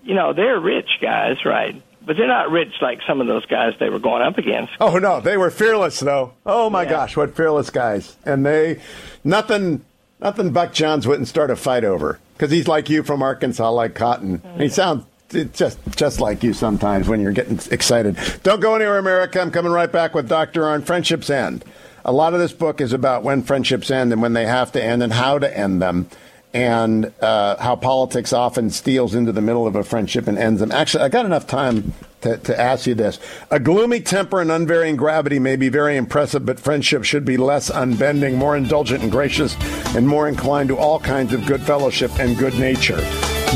you 0.02 0.14
know, 0.14 0.32
they're 0.32 0.60
rich 0.60 0.88
guys, 1.00 1.36
right? 1.44 1.82
but 2.04 2.16
they're 2.16 2.28
not 2.28 2.52
rich 2.52 2.72
like 2.80 3.00
some 3.04 3.20
of 3.20 3.26
those 3.26 3.44
guys 3.46 3.72
they 3.80 3.88
were 3.90 3.98
going 3.98 4.22
up 4.22 4.38
against. 4.38 4.72
Oh 4.80 4.98
no, 4.98 5.20
they 5.20 5.36
were 5.36 5.50
fearless 5.50 5.98
though. 5.98 6.34
Oh 6.46 6.70
my 6.70 6.84
Yeah. 6.84 6.90
gosh, 6.90 7.16
what 7.16 7.34
fearless 7.34 7.68
guys! 7.70 8.16
And 8.24 8.46
they 8.46 8.80
nothing 9.24 9.84
nothing 10.20 10.52
Buck 10.52 10.72
Johns 10.72 11.04
wouldn't 11.04 11.26
start 11.26 11.50
a 11.50 11.56
fight 11.56 11.82
over 11.82 12.20
because 12.34 12.52
he's 12.52 12.68
like 12.68 12.88
you 12.88 13.02
from 13.02 13.22
Arkansas, 13.24 13.68
like 13.72 13.96
Cotton. 13.96 14.40
He 14.56 14.68
sounds 14.68 15.04
it's 15.30 15.58
just 15.58 15.80
just 15.96 16.20
like 16.20 16.44
you 16.44 16.52
sometimes 16.52 17.08
when 17.08 17.20
you're 17.20 17.32
getting 17.32 17.58
excited. 17.72 18.16
Don't 18.44 18.60
go 18.60 18.76
anywhere, 18.76 18.98
America. 18.98 19.40
I'm 19.40 19.50
coming 19.50 19.72
right 19.72 19.90
back 19.90 20.14
with 20.14 20.28
Doctor 20.28 20.68
on 20.68 20.82
friendships 20.82 21.28
end. 21.28 21.64
A 22.06 22.12
lot 22.12 22.34
of 22.34 22.40
this 22.40 22.52
book 22.52 22.80
is 22.80 22.92
about 22.92 23.24
when 23.24 23.42
friendships 23.42 23.90
end 23.90 24.12
and 24.12 24.22
when 24.22 24.32
they 24.32 24.46
have 24.46 24.70
to 24.72 24.82
end 24.82 25.02
and 25.02 25.12
how 25.12 25.40
to 25.40 25.58
end 25.58 25.82
them. 25.82 26.08
And 26.54 27.12
uh, 27.20 27.56
how 27.60 27.74
politics 27.76 28.32
often 28.32 28.70
steals 28.70 29.14
into 29.14 29.32
the 29.32 29.42
middle 29.42 29.66
of 29.66 29.74
a 29.74 29.82
friendship 29.82 30.26
and 30.26 30.38
ends 30.38 30.60
them. 30.60 30.70
Actually, 30.70 31.02
I 31.02 31.08
got 31.08 31.26
enough 31.26 31.46
time 31.46 31.92
to, 32.22 32.38
to 32.38 32.58
ask 32.58 32.86
you 32.86 32.94
this. 32.94 33.18
A 33.50 33.58
gloomy 33.58 34.00
temper 34.00 34.40
and 34.40 34.50
unvarying 34.50 34.96
gravity 34.96 35.38
may 35.38 35.56
be 35.56 35.68
very 35.68 35.96
impressive, 35.96 36.46
but 36.46 36.60
friendship 36.60 37.04
should 37.04 37.24
be 37.24 37.36
less 37.36 37.68
unbending, 37.70 38.36
more 38.36 38.56
indulgent 38.56 39.02
and 39.02 39.12
gracious, 39.12 39.54
and 39.94 40.08
more 40.08 40.28
inclined 40.28 40.68
to 40.68 40.78
all 40.78 41.00
kinds 41.00 41.34
of 41.34 41.44
good 41.44 41.60
fellowship 41.60 42.12
and 42.20 42.38
good 42.38 42.54
nature. 42.54 43.00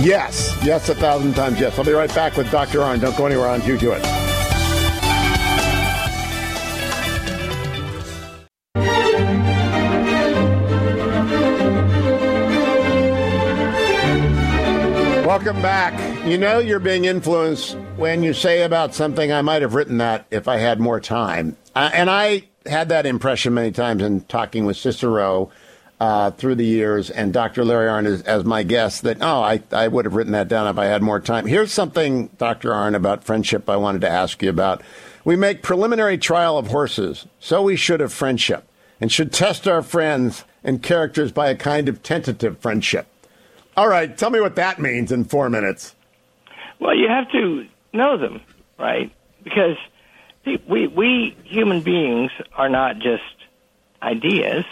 Yes, 0.00 0.58
yes, 0.62 0.88
a 0.88 0.94
thousand 0.96 1.34
times 1.34 1.58
yes. 1.60 1.78
I'll 1.78 1.84
be 1.84 1.92
right 1.92 2.14
back 2.14 2.36
with 2.36 2.50
Dr. 2.50 2.80
Arnn. 2.80 3.00
Don't 3.00 3.16
go 3.16 3.26
anywhere 3.26 3.48
on 3.48 3.60
Hugh 3.62 3.76
Hewitt. 3.76 4.29
Welcome 15.40 15.62
back. 15.62 16.26
You 16.26 16.36
know 16.36 16.58
you're 16.58 16.78
being 16.78 17.06
influenced 17.06 17.74
when 17.96 18.22
you 18.22 18.34
say 18.34 18.60
about 18.60 18.94
something, 18.94 19.32
I 19.32 19.40
might 19.40 19.62
have 19.62 19.72
written 19.72 19.96
that 19.96 20.26
if 20.30 20.48
I 20.48 20.58
had 20.58 20.80
more 20.80 21.00
time. 21.00 21.56
Uh, 21.74 21.88
and 21.94 22.10
I 22.10 22.42
had 22.66 22.90
that 22.90 23.06
impression 23.06 23.54
many 23.54 23.72
times 23.72 24.02
in 24.02 24.20
talking 24.20 24.66
with 24.66 24.76
Cicero 24.76 25.50
uh, 25.98 26.32
through 26.32 26.56
the 26.56 26.66
years 26.66 27.08
and 27.08 27.32
Dr. 27.32 27.64
Larry 27.64 27.88
Arnn 27.88 28.04
as, 28.04 28.20
as 28.20 28.44
my 28.44 28.62
guest 28.64 29.00
that, 29.04 29.22
oh, 29.22 29.40
I, 29.40 29.62
I 29.72 29.88
would 29.88 30.04
have 30.04 30.14
written 30.14 30.34
that 30.34 30.48
down 30.48 30.66
if 30.66 30.76
I 30.76 30.84
had 30.84 31.00
more 31.00 31.20
time. 31.20 31.46
Here's 31.46 31.72
something, 31.72 32.26
Dr. 32.36 32.72
Arnn, 32.72 32.94
about 32.94 33.24
friendship 33.24 33.70
I 33.70 33.76
wanted 33.76 34.02
to 34.02 34.10
ask 34.10 34.42
you 34.42 34.50
about. 34.50 34.82
We 35.24 35.36
make 35.36 35.62
preliminary 35.62 36.18
trial 36.18 36.58
of 36.58 36.66
horses, 36.66 37.24
so 37.38 37.62
we 37.62 37.76
should 37.76 38.02
of 38.02 38.12
friendship, 38.12 38.68
and 39.00 39.10
should 39.10 39.32
test 39.32 39.66
our 39.66 39.80
friends 39.80 40.44
and 40.62 40.82
characters 40.82 41.32
by 41.32 41.48
a 41.48 41.56
kind 41.56 41.88
of 41.88 42.02
tentative 42.02 42.58
friendship. 42.58 43.06
All 43.76 43.88
right, 43.88 44.16
tell 44.16 44.30
me 44.30 44.40
what 44.40 44.56
that 44.56 44.78
means 44.78 45.12
in 45.12 45.24
four 45.24 45.48
minutes. 45.48 45.94
Well, 46.80 46.94
you 46.94 47.08
have 47.08 47.30
to 47.32 47.66
know 47.92 48.18
them, 48.18 48.40
right? 48.78 49.12
Because 49.44 49.76
we 50.44 50.86
we 50.86 51.36
human 51.44 51.82
beings 51.82 52.30
are 52.54 52.68
not 52.68 52.96
just 52.96 53.22
ideas; 54.02 54.64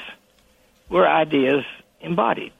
we're 0.89 1.07
ideas 1.07 1.65
embodied, 2.01 2.53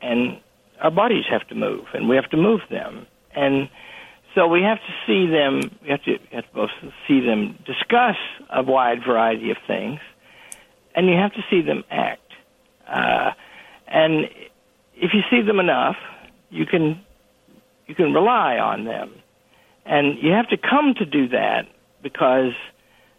and 0.00 0.38
our 0.80 0.90
bodies 0.90 1.24
have 1.30 1.46
to 1.48 1.54
move, 1.54 1.86
and 1.94 2.08
we 2.08 2.16
have 2.16 2.28
to 2.30 2.36
move 2.36 2.60
them, 2.70 3.06
and 3.34 3.68
so 4.34 4.46
we 4.46 4.62
have 4.62 4.78
to 4.78 4.94
see 5.06 5.26
them. 5.26 5.60
We 5.82 5.90
have 5.90 6.02
to, 6.04 6.12
we 6.12 6.36
have 6.36 6.44
to 6.44 6.54
both 6.54 6.70
see 7.06 7.20
them 7.20 7.58
discuss 7.66 8.16
a 8.50 8.62
wide 8.62 9.04
variety 9.06 9.50
of 9.50 9.56
things, 9.66 10.00
and 10.94 11.08
you 11.08 11.16
have 11.16 11.32
to 11.32 11.42
see 11.50 11.62
them 11.62 11.84
act. 11.90 12.20
Uh, 12.86 13.32
and 13.88 14.28
if 15.02 15.10
you 15.12 15.20
see 15.28 15.44
them 15.44 15.58
enough, 15.58 15.96
you 16.48 16.64
can 16.64 17.04
you 17.86 17.94
can 17.94 18.14
rely 18.14 18.56
on 18.56 18.84
them. 18.84 19.12
And 19.84 20.16
you 20.22 20.30
have 20.32 20.48
to 20.50 20.56
come 20.56 20.94
to 20.98 21.04
do 21.04 21.28
that 21.28 21.62
because 22.02 22.52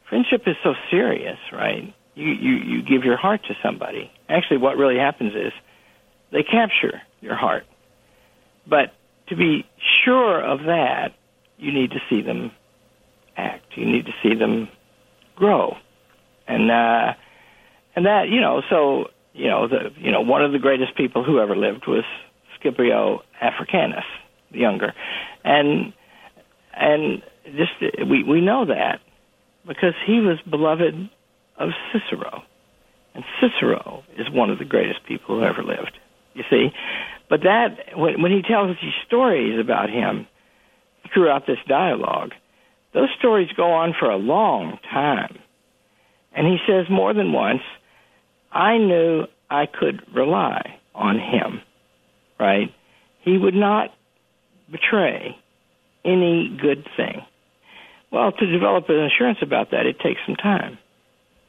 friendship 0.07 0.43
is 0.47 0.55
so 0.63 0.73
serious, 0.89 1.37
right? 1.51 1.93
You, 2.15 2.27
you, 2.27 2.53
you 2.55 2.81
give 2.81 3.03
your 3.03 3.17
heart 3.17 3.41
to 3.49 3.55
somebody. 3.61 4.09
Actually, 4.29 4.57
what 4.57 4.77
really 4.77 4.97
happens 4.97 5.33
is 5.35 5.51
they 6.31 6.43
capture 6.43 7.01
your 7.19 7.35
heart. 7.35 7.65
But 8.65 8.93
to 9.27 9.35
be 9.35 9.65
sure 10.05 10.41
of 10.41 10.59
that, 10.59 11.09
you 11.57 11.73
need 11.73 11.91
to 11.91 11.99
see 12.09 12.21
them 12.21 12.51
act. 13.35 13.65
You 13.75 13.85
need 13.85 14.05
to 14.05 14.13
see 14.23 14.35
them 14.35 14.69
grow. 15.35 15.75
And, 16.47 16.71
uh, 16.71 17.13
and 17.95 18.05
that, 18.05 18.29
you 18.29 18.39
know, 18.39 18.61
so, 18.69 19.09
you 19.33 19.49
know, 19.49 19.67
the, 19.67 19.91
you 19.97 20.11
know, 20.11 20.21
one 20.21 20.43
of 20.43 20.51
the 20.51 20.59
greatest 20.59 20.95
people 20.95 21.23
who 21.23 21.39
ever 21.39 21.55
lived 21.55 21.85
was 21.87 22.03
Scipio 22.61 23.21
Africanus, 23.41 24.05
the 24.51 24.59
younger. 24.59 24.93
And, 25.43 25.93
and 26.73 27.21
just 27.45 27.71
we 28.09 28.23
we 28.23 28.41
know 28.41 28.65
that 28.65 29.01
because 29.67 29.93
he 30.05 30.19
was 30.19 30.39
beloved 30.49 31.09
of 31.57 31.69
Cicero, 31.91 32.43
and 33.13 33.23
Cicero 33.39 34.03
is 34.17 34.29
one 34.31 34.49
of 34.49 34.59
the 34.59 34.65
greatest 34.65 35.05
people 35.05 35.37
who 35.37 35.43
ever 35.43 35.63
lived. 35.63 35.97
You 36.33 36.43
see, 36.49 36.69
but 37.29 37.41
that 37.43 37.97
when 37.97 38.21
when 38.21 38.31
he 38.31 38.41
tells 38.41 38.75
these 38.81 38.93
stories 39.05 39.59
about 39.59 39.89
him 39.89 40.27
throughout 41.13 41.45
this 41.45 41.59
dialogue, 41.67 42.31
those 42.93 43.09
stories 43.19 43.49
go 43.55 43.71
on 43.73 43.93
for 43.99 44.09
a 44.09 44.17
long 44.17 44.79
time, 44.91 45.37
and 46.33 46.47
he 46.47 46.57
says 46.67 46.85
more 46.89 47.13
than 47.13 47.33
once, 47.33 47.61
"I 48.53 48.77
knew 48.77 49.25
I 49.49 49.65
could 49.65 50.01
rely 50.13 50.79
on 50.93 51.19
him." 51.19 51.61
Right? 52.39 52.73
He 53.21 53.37
would 53.37 53.55
not 53.55 53.93
betray 54.69 55.37
any 56.03 56.57
good 56.61 56.87
thing. 56.97 57.21
Well, 58.11 58.31
to 58.31 58.45
develop 58.45 58.89
an 58.89 59.03
assurance 59.05 59.39
about 59.41 59.71
that, 59.71 59.85
it 59.85 59.99
takes 59.99 60.19
some 60.25 60.35
time. 60.35 60.77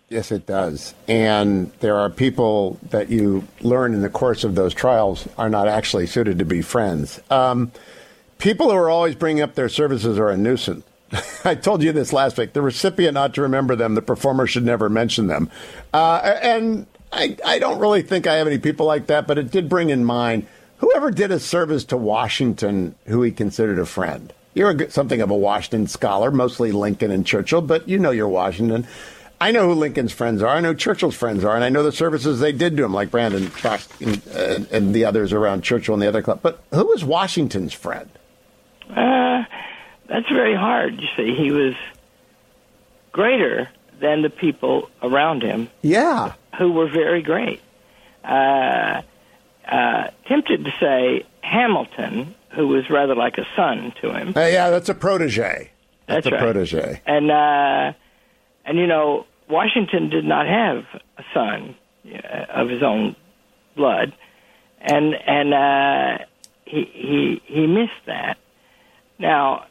Yes, 0.08 0.30
it 0.30 0.46
does. 0.46 0.94
And 1.08 1.72
there 1.80 1.96
are 1.96 2.10
people 2.10 2.78
that 2.90 3.10
you 3.10 3.46
learn 3.60 3.94
in 3.94 4.02
the 4.02 4.08
course 4.08 4.44
of 4.44 4.54
those 4.54 4.72
trials 4.74 5.28
are 5.36 5.48
not 5.48 5.66
actually 5.66 6.06
suited 6.06 6.38
to 6.38 6.44
be 6.44 6.62
friends. 6.62 7.20
Um, 7.30 7.72
people 8.38 8.70
who 8.70 8.76
are 8.76 8.90
always 8.90 9.14
bringing 9.14 9.42
up 9.42 9.54
their 9.54 9.68
services 9.68 10.18
are 10.18 10.30
a 10.30 10.36
nuisance. 10.36 10.84
I 11.44 11.54
told 11.54 11.82
you 11.82 11.92
this 11.92 12.12
last 12.12 12.38
week. 12.38 12.52
The 12.52 12.62
recipient 12.62 13.16
ought 13.16 13.34
to 13.34 13.42
remember 13.42 13.76
them. 13.76 13.94
The 13.94 14.02
performer 14.02 14.46
should 14.46 14.64
never 14.64 14.88
mention 14.88 15.26
them. 15.26 15.50
Uh, 15.92 16.38
and 16.42 16.86
I, 17.14 17.36
I 17.44 17.58
don't 17.60 17.78
really 17.78 18.02
think 18.02 18.26
I 18.26 18.34
have 18.34 18.46
any 18.46 18.58
people 18.58 18.86
like 18.86 19.06
that, 19.06 19.26
but 19.26 19.38
it 19.38 19.50
did 19.50 19.68
bring 19.68 19.90
in 19.90 20.04
mind 20.04 20.46
whoever 20.78 21.10
did 21.10 21.30
a 21.30 21.38
service 21.38 21.84
to 21.84 21.96
Washington 21.96 22.94
who 23.06 23.22
he 23.22 23.30
considered 23.30 23.78
a 23.78 23.86
friend. 23.86 24.32
You're 24.52 24.70
a, 24.70 24.90
something 24.90 25.20
of 25.20 25.30
a 25.30 25.36
Washington 25.36 25.86
scholar, 25.86 26.30
mostly 26.30 26.72
Lincoln 26.72 27.10
and 27.10 27.24
Churchill, 27.24 27.62
but 27.62 27.88
you 27.88 27.98
know 27.98 28.10
you're 28.10 28.28
Washington. 28.28 28.86
I 29.40 29.52
know 29.52 29.68
who 29.68 29.74
Lincoln's 29.74 30.12
friends 30.12 30.42
are. 30.42 30.56
I 30.56 30.60
know 30.60 30.74
Churchill's 30.74 31.14
friends 31.14 31.44
are, 31.44 31.54
and 31.54 31.64
I 31.64 31.68
know 31.68 31.82
the 31.82 31.92
services 31.92 32.40
they 32.40 32.52
did 32.52 32.76
to 32.76 32.84
him, 32.84 32.94
like 32.94 33.10
Brandon 33.10 33.46
Fox 33.46 33.88
and, 34.00 34.22
uh, 34.34 34.64
and 34.70 34.94
the 34.94 35.04
others 35.04 35.32
around 35.32 35.62
Churchill 35.62 35.94
and 35.94 36.02
the 36.02 36.08
other 36.08 36.22
club. 36.22 36.40
But 36.42 36.62
who 36.72 36.86
was 36.86 37.04
Washington's 37.04 37.72
friend? 37.72 38.08
Uh, 38.88 39.44
that's 40.06 40.28
very 40.28 40.54
hard. 40.54 41.00
You 41.00 41.08
see, 41.16 41.34
he 41.34 41.50
was 41.50 41.74
greater 43.12 43.68
than 44.00 44.22
the 44.22 44.30
people 44.30 44.90
around 45.02 45.42
him 45.42 45.68
Yeah. 45.82 46.32
who 46.58 46.72
were 46.72 46.88
very 46.88 47.22
great. 47.22 47.60
Uh, 48.22 49.02
uh, 49.66 50.08
tempted 50.26 50.64
to 50.64 50.70
say 50.80 51.26
Hamilton, 51.42 52.34
who 52.54 52.68
was 52.68 52.88
rather 52.90 53.14
like 53.14 53.38
a 53.38 53.46
son 53.56 53.92
to 54.00 54.12
him. 54.12 54.32
Uh, 54.36 54.40
yeah, 54.46 54.70
that's 54.70 54.88
a 54.88 54.94
protege. 54.94 55.70
That's, 56.06 56.24
That's 56.24 56.26
a 56.26 56.30
right. 56.32 56.40
protege. 56.40 57.00
and 57.06 57.30
uh, 57.30 57.92
and 58.66 58.78
you 58.78 58.86
know 58.86 59.26
Washington 59.48 60.10
did 60.10 60.24
not 60.24 60.46
have 60.46 60.84
a 61.18 61.24
son 61.32 61.74
uh, 62.06 62.18
of 62.50 62.68
his 62.68 62.82
own 62.82 63.16
blood, 63.76 64.12
and 64.80 65.14
and 65.14 65.54
uh, 65.54 66.24
he 66.66 66.84
he 66.92 67.42
he 67.46 67.66
missed 67.66 67.92
that. 68.06 68.36
Now, 69.18 69.64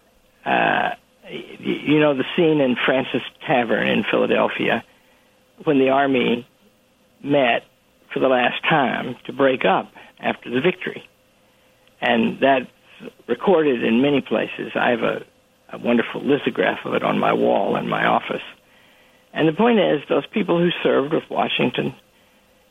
uh, 0.45 0.91
you 1.29 1.99
know 1.99 2.15
the 2.15 2.25
scene 2.35 2.61
in 2.61 2.75
Fraunces 2.75 3.21
Tavern 3.45 3.87
in 3.87 4.03
Philadelphia 4.09 4.83
when 5.63 5.79
the 5.79 5.89
army 5.89 6.47
met 7.23 7.63
for 8.13 8.19
the 8.19 8.27
last 8.27 8.61
time 8.63 9.15
to 9.25 9.33
break 9.33 9.65
up 9.65 9.91
after 10.19 10.49
the 10.49 10.61
victory, 10.61 11.07
and 12.01 12.39
that's 12.39 12.67
recorded 13.27 13.83
in 13.83 14.01
many 14.01 14.21
places. 14.21 14.71
I 14.75 14.91
have 14.91 15.03
a 15.03 15.25
a 15.73 15.77
wonderful 15.79 16.21
lithograph 16.21 16.85
of 16.85 16.93
it 16.93 17.03
on 17.03 17.17
my 17.17 17.33
wall 17.33 17.75
in 17.75 17.89
my 17.89 18.05
office. 18.05 18.43
And 19.33 19.47
the 19.47 19.53
point 19.53 19.79
is, 19.79 20.03
those 20.07 20.25
people 20.27 20.59
who 20.59 20.69
served 20.83 21.11
with 21.13 21.27
Washington, 21.29 21.95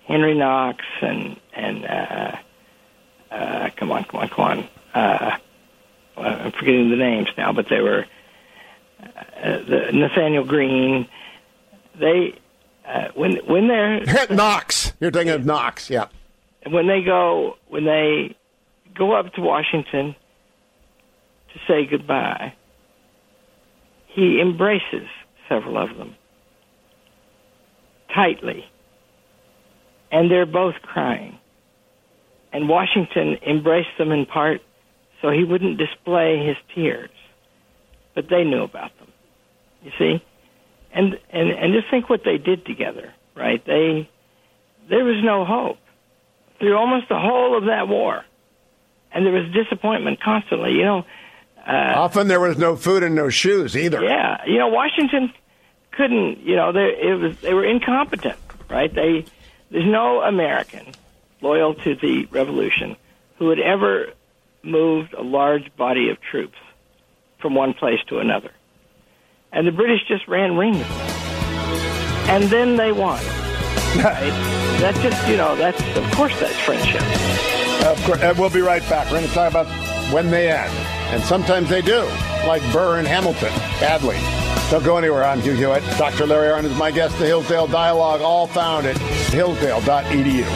Henry 0.06 0.34
Knox, 0.34 0.84
and 1.00 1.36
and 1.52 1.84
uh, 1.84 2.36
uh, 3.30 3.70
come 3.76 3.90
on, 3.90 4.04
come 4.04 4.20
on, 4.20 4.28
come 4.28 4.44
on. 4.44 4.68
Uh, 4.94 5.36
I'm 6.16 6.52
forgetting 6.52 6.90
the 6.90 6.96
names 6.96 7.28
now, 7.36 7.52
but 7.52 7.68
they 7.68 7.80
were 7.80 8.06
uh, 9.02 9.58
the 9.68 9.90
Nathanael 9.92 10.44
Greene. 10.44 11.08
They 11.98 12.38
uh, 12.86 13.08
when 13.14 13.36
when 13.46 13.68
they're 13.68 14.00
Knox. 14.30 14.92
You're 15.00 15.10
thinking 15.10 15.34
of 15.34 15.44
Knox. 15.44 15.90
Yeah. 15.90 16.06
when 16.68 16.86
they 16.86 17.02
go 17.02 17.56
when 17.68 17.84
they 17.84 18.36
go 18.94 19.12
up 19.12 19.32
to 19.34 19.40
Washington 19.40 20.14
to 21.52 21.58
say 21.66 21.86
goodbye, 21.86 22.54
he 24.06 24.40
embraces 24.40 25.08
several 25.48 25.76
of 25.78 25.96
them 25.96 26.14
tightly, 28.14 28.64
and 30.10 30.30
they're 30.30 30.46
both 30.46 30.74
crying. 30.82 31.38
And 32.52 32.68
Washington 32.68 33.38
embraced 33.46 33.96
them 33.96 34.12
in 34.12 34.26
part 34.26 34.60
so 35.22 35.30
he 35.30 35.42
wouldn't 35.44 35.78
display 35.78 36.44
his 36.44 36.56
tears, 36.74 37.08
but 38.14 38.28
they 38.28 38.44
knew 38.44 38.62
about 38.62 38.96
them. 38.98 39.08
You 39.82 39.90
see, 39.98 40.24
and 40.92 41.18
and 41.30 41.50
and 41.50 41.72
just 41.72 41.90
think 41.90 42.08
what 42.08 42.22
they 42.24 42.38
did 42.38 42.64
together, 42.64 43.12
right? 43.34 43.64
They 43.64 44.08
there 44.88 45.04
was 45.04 45.22
no 45.24 45.44
hope 45.44 45.78
through 46.58 46.76
almost 46.76 47.08
the 47.08 47.18
whole 47.18 47.56
of 47.56 47.64
that 47.64 47.88
war, 47.88 48.24
and 49.12 49.26
there 49.26 49.32
was 49.32 49.52
disappointment 49.52 50.20
constantly. 50.20 50.72
You 50.72 50.84
know, 50.84 51.04
uh, 51.66 51.92
often 51.96 52.28
there 52.28 52.40
was 52.40 52.58
no 52.58 52.76
food 52.76 53.02
and 53.02 53.14
no 53.14 53.28
shoes 53.28 53.76
either. 53.76 54.02
Yeah, 54.02 54.44
you 54.46 54.58
know, 54.58 54.68
Washington 54.68 55.32
couldn't. 55.92 56.40
You 56.40 56.56
know, 56.56 56.72
they 56.72 56.96
it 57.00 57.18
was 57.18 57.38
they 57.40 57.54
were 57.54 57.64
incompetent, 57.64 58.38
right? 58.70 58.92
They 58.92 59.24
there's 59.70 59.86
no 59.86 60.20
American 60.20 60.86
loyal 61.40 61.74
to 61.74 61.96
the 61.96 62.26
revolution 62.30 62.96
who 63.38 63.50
had 63.50 63.58
ever 63.58 64.06
moved 64.62 65.12
a 65.14 65.22
large 65.22 65.74
body 65.76 66.10
of 66.10 66.20
troops 66.20 66.58
from 67.42 67.54
one 67.54 67.74
place 67.74 67.98
to 68.08 68.18
another. 68.18 68.50
And 69.52 69.66
the 69.66 69.72
British 69.72 70.00
just 70.08 70.26
ran 70.28 70.56
rings. 70.56 70.86
And 72.28 72.44
then 72.44 72.76
they 72.76 72.92
won. 72.92 73.22
Right? 73.92 74.32
that's 74.80 74.98
just, 75.02 75.28
you 75.28 75.36
know, 75.36 75.54
that's, 75.54 75.78
of 75.98 76.10
course, 76.12 76.32
that's 76.40 76.58
friendship. 76.60 77.02
Of 77.86 78.02
course. 78.04 78.20
And 78.20 78.36
uh, 78.36 78.40
we'll 78.40 78.48
be 78.48 78.62
right 78.62 78.82
back. 78.88 79.04
We're 79.10 79.18
going 79.18 79.28
to 79.28 79.34
talk 79.34 79.50
about 79.50 79.66
when 80.12 80.30
they 80.30 80.50
end. 80.50 80.72
And 81.12 81.22
sometimes 81.22 81.68
they 81.68 81.82
do, 81.82 82.08
like 82.46 82.62
Burr 82.72 82.98
and 82.98 83.06
Hamilton, 83.06 83.50
badly. 83.80 84.16
Don't 84.70 84.82
go 84.82 84.96
anywhere. 84.96 85.24
I'm 85.24 85.42
Hugh 85.42 85.52
Hewitt. 85.52 85.82
Dr. 85.98 86.26
Larry 86.26 86.48
Arnn 86.48 86.64
is 86.64 86.74
my 86.78 86.90
guest. 86.90 87.18
The 87.18 87.26
Hillsdale 87.26 87.66
Dialogue, 87.66 88.22
all 88.22 88.46
found 88.46 88.86
at 88.86 88.96
hillsdale.edu. 88.96 90.46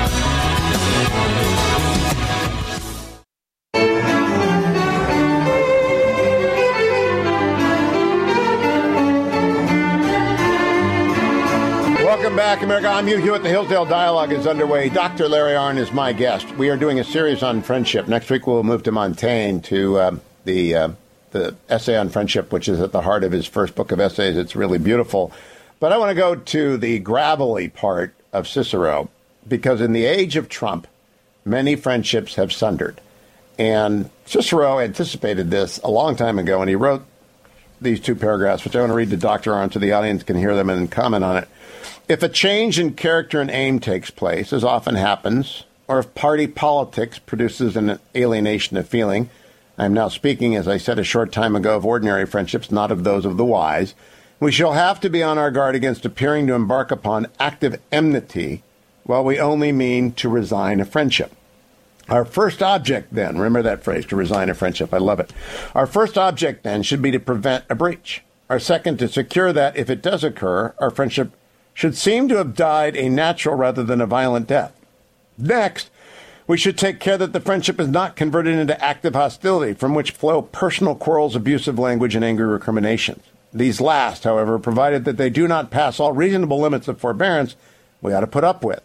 Welcome 12.36 12.58
back, 12.58 12.62
America. 12.64 12.88
I'm 12.88 13.06
Hugh 13.06 13.16
Hewitt. 13.16 13.42
The 13.42 13.48
Hillsdale 13.48 13.86
Dialogue 13.86 14.30
is 14.30 14.46
underway. 14.46 14.90
Dr. 14.90 15.26
Larry 15.26 15.52
Arnn 15.52 15.78
is 15.78 15.90
my 15.90 16.12
guest. 16.12 16.54
We 16.56 16.68
are 16.68 16.76
doing 16.76 17.00
a 17.00 17.04
series 17.04 17.42
on 17.42 17.62
friendship. 17.62 18.08
Next 18.08 18.28
week, 18.28 18.46
we'll 18.46 18.62
move 18.62 18.82
to 18.82 18.92
Montaigne 18.92 19.60
to 19.60 19.96
uh, 19.96 20.16
the 20.44 20.74
uh, 20.74 20.88
the 21.30 21.56
essay 21.70 21.96
on 21.96 22.10
friendship, 22.10 22.52
which 22.52 22.68
is 22.68 22.78
at 22.78 22.92
the 22.92 23.00
heart 23.00 23.24
of 23.24 23.32
his 23.32 23.46
first 23.46 23.74
book 23.74 23.90
of 23.90 24.00
essays. 24.00 24.36
It's 24.36 24.54
really 24.54 24.76
beautiful. 24.76 25.32
But 25.80 25.94
I 25.94 25.96
want 25.96 26.10
to 26.10 26.14
go 26.14 26.34
to 26.34 26.76
the 26.76 26.98
gravelly 26.98 27.70
part 27.70 28.14
of 28.34 28.46
Cicero 28.46 29.08
because 29.48 29.80
in 29.80 29.94
the 29.94 30.04
age 30.04 30.36
of 30.36 30.50
Trump, 30.50 30.86
many 31.46 31.74
friendships 31.74 32.34
have 32.34 32.52
sundered. 32.52 33.00
And 33.58 34.10
Cicero 34.26 34.78
anticipated 34.78 35.50
this 35.50 35.78
a 35.78 35.88
long 35.88 36.16
time 36.16 36.38
ago, 36.38 36.60
and 36.60 36.68
he 36.68 36.76
wrote 36.76 37.02
these 37.80 37.98
two 37.98 38.14
paragraphs, 38.14 38.62
which 38.62 38.76
I 38.76 38.80
want 38.80 38.90
to 38.90 38.94
read 38.94 39.08
to 39.08 39.16
Dr. 39.16 39.52
Arnn 39.52 39.72
so 39.72 39.78
the 39.78 39.92
audience 39.92 40.22
can 40.22 40.36
hear 40.36 40.54
them 40.54 40.68
and 40.68 40.90
comment 40.90 41.24
on 41.24 41.38
it. 41.38 41.48
If 42.08 42.22
a 42.22 42.28
change 42.28 42.78
in 42.78 42.94
character 42.94 43.40
and 43.40 43.50
aim 43.50 43.80
takes 43.80 44.10
place, 44.10 44.52
as 44.52 44.62
often 44.62 44.94
happens, 44.94 45.64
or 45.88 45.98
if 45.98 46.14
party 46.14 46.46
politics 46.46 47.18
produces 47.18 47.76
an 47.76 47.98
alienation 48.14 48.76
of 48.76 48.88
feeling, 48.88 49.28
I 49.76 49.86
am 49.86 49.92
now 49.92 50.06
speaking, 50.06 50.54
as 50.54 50.68
I 50.68 50.76
said 50.76 51.00
a 51.00 51.04
short 51.04 51.32
time 51.32 51.56
ago, 51.56 51.76
of 51.76 51.84
ordinary 51.84 52.24
friendships, 52.24 52.70
not 52.70 52.92
of 52.92 53.02
those 53.02 53.24
of 53.24 53.36
the 53.36 53.44
wise. 53.44 53.96
We 54.38 54.52
shall 54.52 54.74
have 54.74 55.00
to 55.00 55.10
be 55.10 55.20
on 55.20 55.36
our 55.36 55.50
guard 55.50 55.74
against 55.74 56.04
appearing 56.04 56.46
to 56.46 56.54
embark 56.54 56.92
upon 56.92 57.26
active 57.40 57.80
enmity 57.90 58.62
while 59.02 59.24
we 59.24 59.40
only 59.40 59.72
mean 59.72 60.12
to 60.12 60.28
resign 60.28 60.78
a 60.78 60.84
friendship. 60.84 61.32
Our 62.08 62.24
first 62.24 62.62
object, 62.62 63.12
then, 63.12 63.36
remember 63.36 63.62
that 63.62 63.82
phrase, 63.82 64.06
to 64.06 64.16
resign 64.16 64.48
a 64.48 64.54
friendship. 64.54 64.94
I 64.94 64.98
love 64.98 65.18
it. 65.18 65.32
Our 65.74 65.88
first 65.88 66.16
object, 66.16 66.62
then, 66.62 66.84
should 66.84 67.02
be 67.02 67.10
to 67.10 67.18
prevent 67.18 67.64
a 67.68 67.74
breach. 67.74 68.22
Our 68.48 68.60
second, 68.60 69.00
to 69.00 69.08
secure 69.08 69.52
that 69.52 69.76
if 69.76 69.90
it 69.90 70.02
does 70.02 70.22
occur, 70.22 70.72
our 70.78 70.92
friendship 70.92 71.32
should 71.76 71.94
seem 71.94 72.26
to 72.26 72.38
have 72.38 72.54
died 72.54 72.96
a 72.96 73.06
natural 73.06 73.54
rather 73.54 73.84
than 73.84 74.00
a 74.00 74.06
violent 74.06 74.46
death. 74.46 74.72
Next, 75.36 75.90
we 76.46 76.56
should 76.56 76.78
take 76.78 77.00
care 77.00 77.18
that 77.18 77.34
the 77.34 77.40
friendship 77.40 77.78
is 77.78 77.88
not 77.88 78.16
converted 78.16 78.54
into 78.54 78.82
active 78.82 79.14
hostility 79.14 79.74
from 79.74 79.94
which 79.94 80.12
flow 80.12 80.40
personal 80.40 80.94
quarrels, 80.94 81.36
abusive 81.36 81.78
language, 81.78 82.14
and 82.14 82.24
angry 82.24 82.46
recriminations. 82.46 83.22
These 83.52 83.78
last, 83.78 84.24
however, 84.24 84.58
provided 84.58 85.04
that 85.04 85.18
they 85.18 85.28
do 85.28 85.46
not 85.46 85.70
pass 85.70 86.00
all 86.00 86.12
reasonable 86.12 86.58
limits 86.58 86.88
of 86.88 86.98
forbearance, 86.98 87.56
we 88.00 88.14
ought 88.14 88.20
to 88.20 88.26
put 88.26 88.42
up 88.42 88.64
with. 88.64 88.80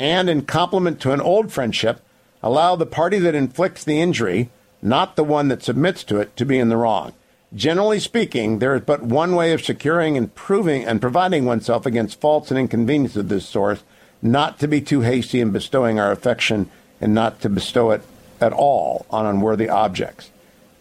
And 0.00 0.28
in 0.28 0.42
complement 0.42 1.00
to 1.02 1.12
an 1.12 1.20
old 1.20 1.52
friendship, 1.52 2.00
allow 2.42 2.74
the 2.74 2.84
party 2.84 3.20
that 3.20 3.36
inflicts 3.36 3.84
the 3.84 4.00
injury, 4.00 4.50
not 4.82 5.14
the 5.14 5.22
one 5.22 5.46
that 5.48 5.62
submits 5.62 6.02
to 6.04 6.18
it, 6.18 6.36
to 6.36 6.44
be 6.44 6.58
in 6.58 6.68
the 6.68 6.76
wrong. 6.76 7.12
Generally 7.54 8.00
speaking, 8.00 8.58
there 8.58 8.74
is 8.74 8.82
but 8.82 9.02
one 9.02 9.36
way 9.36 9.52
of 9.52 9.64
securing 9.64 10.16
and 10.16 10.34
proving 10.34 10.84
and 10.84 11.00
providing 11.00 11.44
oneself 11.44 11.86
against 11.86 12.20
faults 12.20 12.50
and 12.50 12.58
inconvenience 12.58 13.14
of 13.14 13.28
this 13.28 13.46
sort, 13.46 13.82
not 14.20 14.58
to 14.58 14.66
be 14.66 14.80
too 14.80 15.02
hasty 15.02 15.40
in 15.40 15.52
bestowing 15.52 16.00
our 16.00 16.10
affection 16.10 16.68
and 17.00 17.14
not 17.14 17.40
to 17.40 17.48
bestow 17.48 17.92
it 17.92 18.02
at 18.40 18.52
all 18.52 19.06
on 19.08 19.24
unworthy 19.24 19.68
objects. 19.68 20.30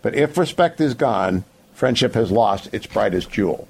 But 0.02 0.16
if 0.16 0.38
respect 0.38 0.82
is 0.82 0.96
gone, 0.96 1.44
friendship 1.76 2.16
has 2.16 2.32
lost 2.32 2.74
its 2.74 2.88
brightest 2.88 3.30
jewel. 3.30 3.68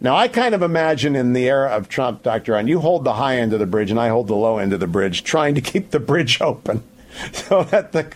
Now, 0.00 0.14
I 0.14 0.28
kind 0.28 0.54
of 0.54 0.60
imagine 0.60 1.16
in 1.16 1.32
the 1.32 1.48
era 1.48 1.70
of 1.70 1.88
Trump, 1.88 2.22
Dr. 2.22 2.52
Arnn, 2.52 2.68
you 2.68 2.80
hold 2.80 3.04
the 3.04 3.14
high 3.14 3.38
end 3.38 3.54
of 3.54 3.60
the 3.60 3.64
bridge 3.64 3.90
and 3.90 3.98
I 3.98 4.08
hold 4.08 4.28
the 4.28 4.34
low 4.34 4.58
end 4.58 4.74
of 4.74 4.80
the 4.80 4.86
bridge, 4.86 5.24
trying 5.24 5.54
to 5.54 5.62
keep 5.62 5.92
the 5.92 6.00
bridge 6.00 6.40
open 6.42 6.82
so 7.32 7.64
that 7.64 7.92
the, 7.92 8.12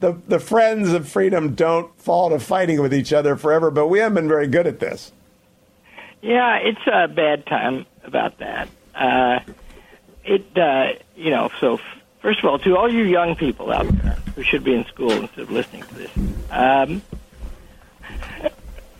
the, 0.00 0.12
the 0.28 0.40
friends 0.40 0.92
of 0.92 1.08
freedom 1.08 1.54
don't 1.54 1.96
fall 2.00 2.30
to 2.30 2.38
fighting 2.38 2.80
with 2.80 2.94
each 2.94 3.12
other 3.12 3.36
forever. 3.36 3.70
But 3.70 3.88
we 3.88 3.98
haven't 3.98 4.14
been 4.14 4.28
very 4.28 4.46
good 4.46 4.66
at 4.66 4.80
this. 4.80 5.12
Yeah, 6.22 6.56
it's 6.56 6.80
a 6.86 7.08
bad 7.08 7.46
time 7.46 7.86
about 8.04 8.38
that. 8.38 8.68
Uh, 8.94 9.40
it, 10.24 10.56
uh, 10.56 10.92
you 11.14 11.30
know, 11.30 11.50
so 11.60 11.78
First 12.26 12.40
of 12.40 12.46
all, 12.46 12.58
to 12.58 12.76
all 12.76 12.92
you 12.92 13.04
young 13.04 13.36
people 13.36 13.72
out 13.72 13.86
there 14.02 14.18
who 14.34 14.42
should 14.42 14.64
be 14.64 14.74
in 14.74 14.84
school 14.86 15.12
instead 15.12 15.42
of 15.42 15.50
listening 15.52 15.84
to 15.84 15.94
this, 15.94 16.10
um, 16.50 17.00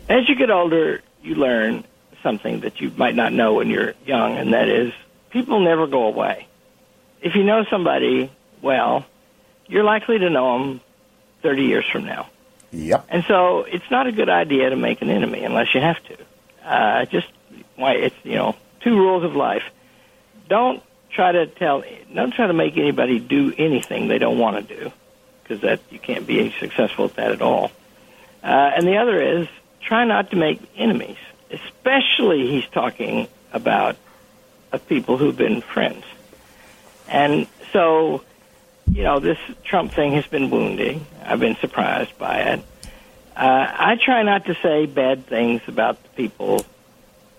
as 0.08 0.28
you 0.28 0.36
get 0.36 0.48
older, 0.48 1.02
you 1.24 1.34
learn 1.34 1.82
something 2.22 2.60
that 2.60 2.80
you 2.80 2.92
might 2.96 3.16
not 3.16 3.32
know 3.32 3.54
when 3.54 3.68
you're 3.68 3.94
young, 4.06 4.36
and 4.36 4.52
that 4.52 4.68
is 4.68 4.92
people 5.30 5.58
never 5.58 5.88
go 5.88 6.04
away. 6.04 6.46
If 7.20 7.34
you 7.34 7.42
know 7.42 7.64
somebody 7.68 8.30
well, 8.62 9.04
you're 9.66 9.84
likely 9.84 10.18
to 10.18 10.30
know 10.30 10.58
them 10.58 10.80
30 11.42 11.62
years 11.62 11.84
from 11.90 12.04
now. 12.04 12.28
Yep. 12.72 13.06
And 13.08 13.24
so 13.24 13.60
it's 13.60 13.90
not 13.90 14.06
a 14.06 14.12
good 14.12 14.28
idea 14.28 14.70
to 14.70 14.76
make 14.76 15.02
an 15.02 15.10
enemy 15.10 15.44
unless 15.44 15.74
you 15.74 15.80
have 15.80 16.02
to. 16.04 16.16
Uh, 16.64 17.04
just 17.06 17.28
why 17.76 17.92
it's 17.92 18.16
you 18.24 18.34
know 18.34 18.56
two 18.80 18.96
rules 18.96 19.24
of 19.24 19.36
life. 19.36 19.62
Don't 20.48 20.82
try 21.10 21.32
to 21.32 21.46
tell, 21.46 21.84
don't 22.12 22.34
try 22.34 22.46
to 22.46 22.52
make 22.52 22.76
anybody 22.76 23.18
do 23.18 23.54
anything 23.56 24.08
they 24.08 24.18
don't 24.18 24.38
want 24.38 24.68
to 24.68 24.76
do, 24.76 24.92
because 25.42 25.60
that 25.62 25.80
you 25.90 25.98
can't 25.98 26.26
be 26.26 26.52
successful 26.58 27.06
at 27.06 27.14
that 27.14 27.32
at 27.32 27.42
all. 27.42 27.70
Uh, 28.42 28.46
and 28.76 28.86
the 28.86 28.96
other 28.96 29.20
is 29.20 29.48
try 29.80 30.04
not 30.04 30.30
to 30.30 30.36
make 30.36 30.60
enemies, 30.76 31.16
especially 31.50 32.48
he's 32.48 32.66
talking 32.66 33.28
about 33.52 33.96
of 34.72 34.86
people 34.88 35.16
who've 35.16 35.36
been 35.36 35.60
friends. 35.62 36.04
And 37.08 37.46
so, 37.72 38.22
you 38.96 39.02
know, 39.02 39.20
this 39.20 39.38
Trump 39.62 39.92
thing 39.92 40.12
has 40.12 40.26
been 40.26 40.48
wounding. 40.48 41.06
I've 41.22 41.38
been 41.38 41.56
surprised 41.56 42.16
by 42.16 42.38
it. 42.38 42.60
Uh, 43.36 43.66
I 43.70 43.96
try 44.02 44.22
not 44.22 44.46
to 44.46 44.54
say 44.62 44.86
bad 44.86 45.26
things 45.26 45.60
about 45.66 46.02
the 46.02 46.08
people 46.10 46.64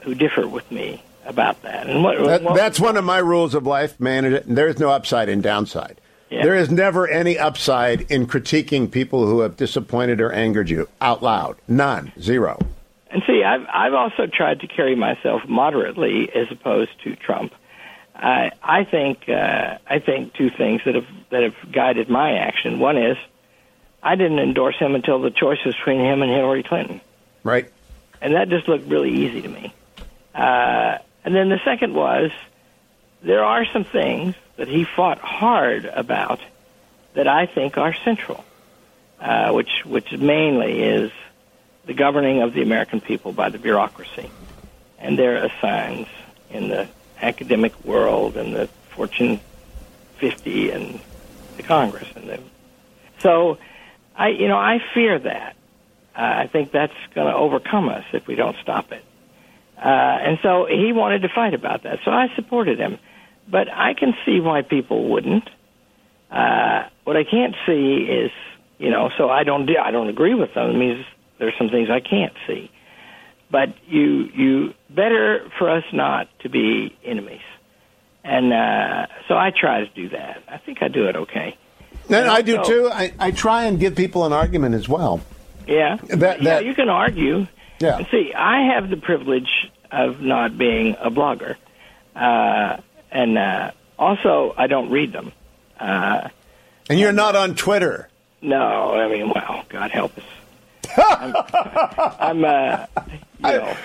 who 0.01 0.13
differ 0.13 0.47
with 0.47 0.71
me 0.71 1.01
about 1.25 1.63
that. 1.63 1.89
And 1.89 2.03
what, 2.03 2.23
that, 2.23 2.43
what 2.43 2.55
that's 2.55 2.79
one 2.79 2.95
of 2.95 3.03
my 3.03 3.17
rules 3.17 3.55
of 3.55 3.65
life, 3.65 3.99
man. 3.99 4.43
There 4.45 4.67
is 4.67 4.77
no 4.77 4.91
upside 4.91 5.29
and 5.29 5.41
downside. 5.41 5.99
Yeah. 6.29 6.43
There 6.43 6.55
is 6.55 6.69
never 6.69 7.07
any 7.07 7.39
upside 7.39 8.01
in 8.11 8.27
critiquing 8.27 8.91
people 8.91 9.25
who 9.25 9.39
have 9.39 9.57
disappointed 9.57 10.21
or 10.21 10.31
angered 10.31 10.69
you 10.69 10.87
out 11.01 11.23
loud. 11.23 11.57
None. 11.67 12.11
Zero. 12.19 12.59
And 13.09 13.23
see, 13.25 13.41
I've 13.43 13.65
I've 13.73 13.93
also 13.95 14.27
tried 14.27 14.59
to 14.59 14.67
carry 14.67 14.95
myself 14.95 15.41
moderately 15.47 16.29
as 16.35 16.51
opposed 16.51 16.91
to 17.03 17.15
Trump. 17.15 17.55
I 18.17 18.51
I 18.61 18.83
think 18.83 19.29
uh, 19.29 19.77
I 19.87 19.99
think 19.99 20.33
two 20.33 20.49
things 20.49 20.81
that 20.85 20.95
have 20.95 21.07
that 21.29 21.43
have 21.43 21.71
guided 21.71 22.09
my 22.09 22.37
action. 22.39 22.79
One 22.79 22.97
is 22.97 23.17
I 24.01 24.15
didn't 24.15 24.39
endorse 24.39 24.77
him 24.77 24.95
until 24.95 25.21
the 25.21 25.31
choice 25.31 25.59
was 25.65 25.75
between 25.75 25.99
him 25.99 26.21
and 26.21 26.31
Hillary 26.31 26.63
Clinton. 26.63 27.01
Right. 27.43 27.71
And 28.21 28.33
that 28.35 28.49
just 28.49 28.67
looked 28.67 28.87
really 28.87 29.11
easy 29.11 29.41
to 29.43 29.47
me. 29.47 29.73
Uh, 30.33 30.97
and 31.23 31.35
then 31.35 31.49
the 31.49 31.59
second 31.63 31.93
was 31.93 32.31
there 33.21 33.43
are 33.43 33.65
some 33.65 33.83
things 33.83 34.35
that 34.55 34.67
he 34.67 34.83
fought 34.83 35.19
hard 35.19 35.85
about 35.85 36.39
that 37.13 37.27
I 37.27 37.45
think 37.45 37.77
are 37.77 37.93
central, 37.93 38.43
uh, 39.19 39.51
which 39.51 39.85
which 39.85 40.11
mainly 40.11 40.81
is 40.81 41.11
the 41.85 41.93
governing 41.93 42.41
of 42.41 42.53
the 42.53 42.63
American 42.63 42.99
people 42.99 43.31
by 43.31 43.49
the 43.49 43.59
bureaucracy 43.59 44.29
and 44.99 45.17
their 45.17 45.37
assigns 45.45 46.07
in 46.49 46.67
the 46.69 46.87
academic 47.21 47.85
world 47.85 48.37
and 48.37 48.55
the 48.55 48.67
Fortune 48.89 49.39
50 50.17 50.71
and 50.71 50.99
the 51.57 51.63
Congress 51.63 52.07
and 52.15 52.29
the 52.29 52.39
so 53.19 53.57
I 54.15 54.29
you 54.29 54.47
know 54.47 54.57
I 54.57 54.79
fear 54.93 55.17
that. 55.19 55.55
Uh, 56.15 56.21
I 56.21 56.47
think 56.47 56.71
that's 56.71 56.93
going 57.13 57.27
to 57.27 57.37
overcome 57.37 57.89
us 57.89 58.03
if 58.11 58.25
we 58.25 58.33
don't 58.33 58.55
stop 58.63 58.91
it. 58.91 59.03
Uh, 59.77 59.87
and 59.87 60.39
so 60.41 60.65
he 60.65 60.91
wanted 60.91 61.21
to 61.21 61.29
fight 61.29 61.53
about 61.53 61.83
that 61.83 61.99
so 62.03 62.11
I 62.11 62.27
supported 62.35 62.79
him. 62.79 62.99
But 63.49 63.71
I 63.71 63.93
can 63.93 64.13
see 64.25 64.39
why 64.39 64.61
people 64.61 65.09
wouldn't. 65.09 65.49
Uh, 66.29 66.89
what 67.05 67.15
I 67.15 67.23
can't 67.23 67.55
see 67.65 68.05
is 68.09 68.31
you 68.77 68.89
know 68.89 69.09
so 69.17 69.29
I 69.29 69.43
don't 69.43 69.69
I 69.77 69.91
don't 69.91 70.09
agree 70.09 70.33
with 70.33 70.53
them 70.53 70.71
it 70.71 70.77
means 70.77 71.05
there's 71.37 71.57
some 71.57 71.69
things 71.69 71.89
I 71.89 71.99
can't 71.99 72.33
see 72.47 72.69
but 73.49 73.69
you 73.87 74.29
you 74.33 74.73
better 74.89 75.49
for 75.57 75.69
us 75.69 75.83
not 75.93 76.27
to 76.39 76.49
be 76.49 76.95
enemies 77.03 77.41
and 78.23 78.51
uh, 78.51 79.07
so 79.27 79.37
I 79.37 79.51
try 79.51 79.85
to 79.85 79.87
do 79.93 80.09
that. 80.09 80.43
I 80.49 80.57
think 80.57 80.81
I 80.81 80.89
do 80.89 81.07
it 81.07 81.15
okay. 81.15 81.55
And 82.09 82.27
I 82.27 82.41
do 82.41 82.61
too. 82.63 82.89
I, 82.91 83.13
I 83.19 83.31
try 83.31 83.65
and 83.65 83.79
give 83.79 83.95
people 83.95 84.25
an 84.25 84.33
argument 84.33 84.75
as 84.75 84.87
well. 84.89 85.21
Yeah. 85.65 85.97
That- 86.09 86.41
yeah, 86.41 86.59
you 86.59 86.75
can 86.75 86.89
argue. 86.89 87.47
Yeah. 87.79 88.05
See, 88.11 88.33
I 88.33 88.73
have 88.73 88.89
the 88.89 88.97
privilege 88.97 89.69
of 89.91 90.19
not 90.21 90.57
being 90.57 90.95
a 90.99 91.09
blogger. 91.09 91.55
Uh, 92.15 92.77
and 93.11 93.37
uh, 93.37 93.71
also, 93.97 94.53
I 94.57 94.67
don't 94.67 94.89
read 94.89 95.13
them. 95.13 95.31
Uh, 95.79 96.27
And 96.89 96.99
you're 96.99 97.13
not 97.13 97.35
on 97.37 97.55
Twitter. 97.55 98.09
no, 98.41 98.93
I 98.93 99.07
mean, 99.07 99.29
well, 99.33 99.63
God 99.69 99.91
help 99.91 100.17
us. 100.17 100.23
I'm, 100.97 101.35
I'm 102.43 102.45
uh, 102.45 102.85
you 103.39 103.59
know, 103.59 103.77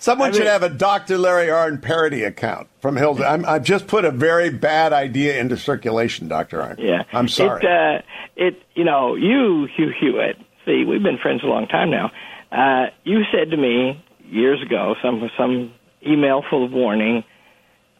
Someone 0.00 0.30
I 0.30 0.32
should 0.32 0.46
have 0.46 0.62
a 0.62 0.70
Dr. 0.70 1.18
Larry 1.18 1.48
Arnn 1.48 1.82
parody 1.82 2.22
account 2.24 2.68
from 2.80 2.96
Hilda. 2.96 3.26
I'm, 3.26 3.44
I've 3.44 3.64
just 3.64 3.86
put 3.86 4.06
a 4.06 4.10
very 4.10 4.48
bad 4.48 4.94
idea 4.94 5.38
into 5.38 5.58
circulation, 5.58 6.26
Dr. 6.26 6.60
Arnn. 6.60 6.76
Yeah, 6.78 7.02
I'm 7.12 7.28
sorry. 7.28 7.62
It, 7.62 7.68
uh, 7.68 8.02
it 8.36 8.62
you 8.74 8.84
know, 8.84 9.14
you 9.16 9.68
Hugh 9.76 9.92
Hewitt. 10.00 10.36
See, 10.64 10.84
we've 10.84 11.02
been 11.02 11.18
friends 11.18 11.42
a 11.44 11.46
long 11.46 11.66
time 11.66 11.90
now. 11.90 12.10
Uh, 12.50 12.86
you 13.04 13.24
said 13.30 13.50
to 13.50 13.58
me 13.58 14.02
years 14.24 14.62
ago, 14.62 14.94
some 15.02 15.28
some 15.36 15.74
email 16.06 16.42
full 16.48 16.64
of 16.64 16.72
warning. 16.72 17.22